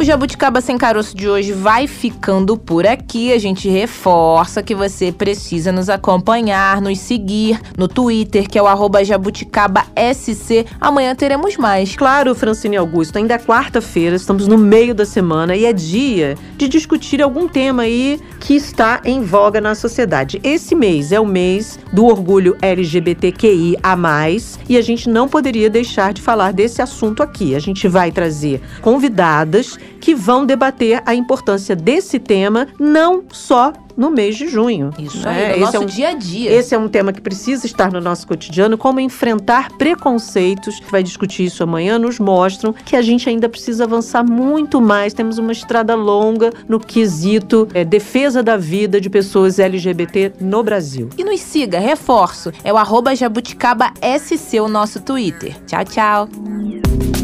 [0.04, 3.32] O Jabuticaba Sem Caroço de hoje vai ficando por aqui.
[3.32, 8.66] A gente reforça que você precisa nos acompanhar, nos seguir no Twitter, que é o
[9.02, 10.66] jabuticabasc.
[10.78, 11.96] Amanhã teremos mais.
[11.96, 16.68] Claro, Francine Augusto, ainda é quarta-feira, estamos no meio da semana e é dia de
[16.68, 20.38] discutir algum tema aí que está em voga na sociedade.
[20.44, 25.70] Esse mês é o mês do orgulho LGBTQI a mais e a gente não poderia
[25.70, 27.54] deixar de falar desse assunto aqui.
[27.54, 34.10] A gente vai trazer convidadas que vão debater a importância desse tema não só no
[34.10, 34.90] mês de junho.
[34.98, 35.46] Isso né?
[35.46, 36.52] aí, no Esse nosso é um dia a dia.
[36.52, 38.76] esse é um tema que precisa estar no nosso cotidiano.
[38.76, 44.22] Como enfrentar preconceitos, vai discutir isso amanhã, nos mostram que a gente ainda precisa avançar
[44.22, 45.14] muito mais.
[45.14, 51.08] Temos uma estrada longa no quesito é, defesa da vida de pessoas LGBT no Brasil.
[51.16, 55.56] E nos siga, reforço, é o arroba jabuticabasc, o nosso Twitter.
[55.66, 57.23] Tchau, tchau.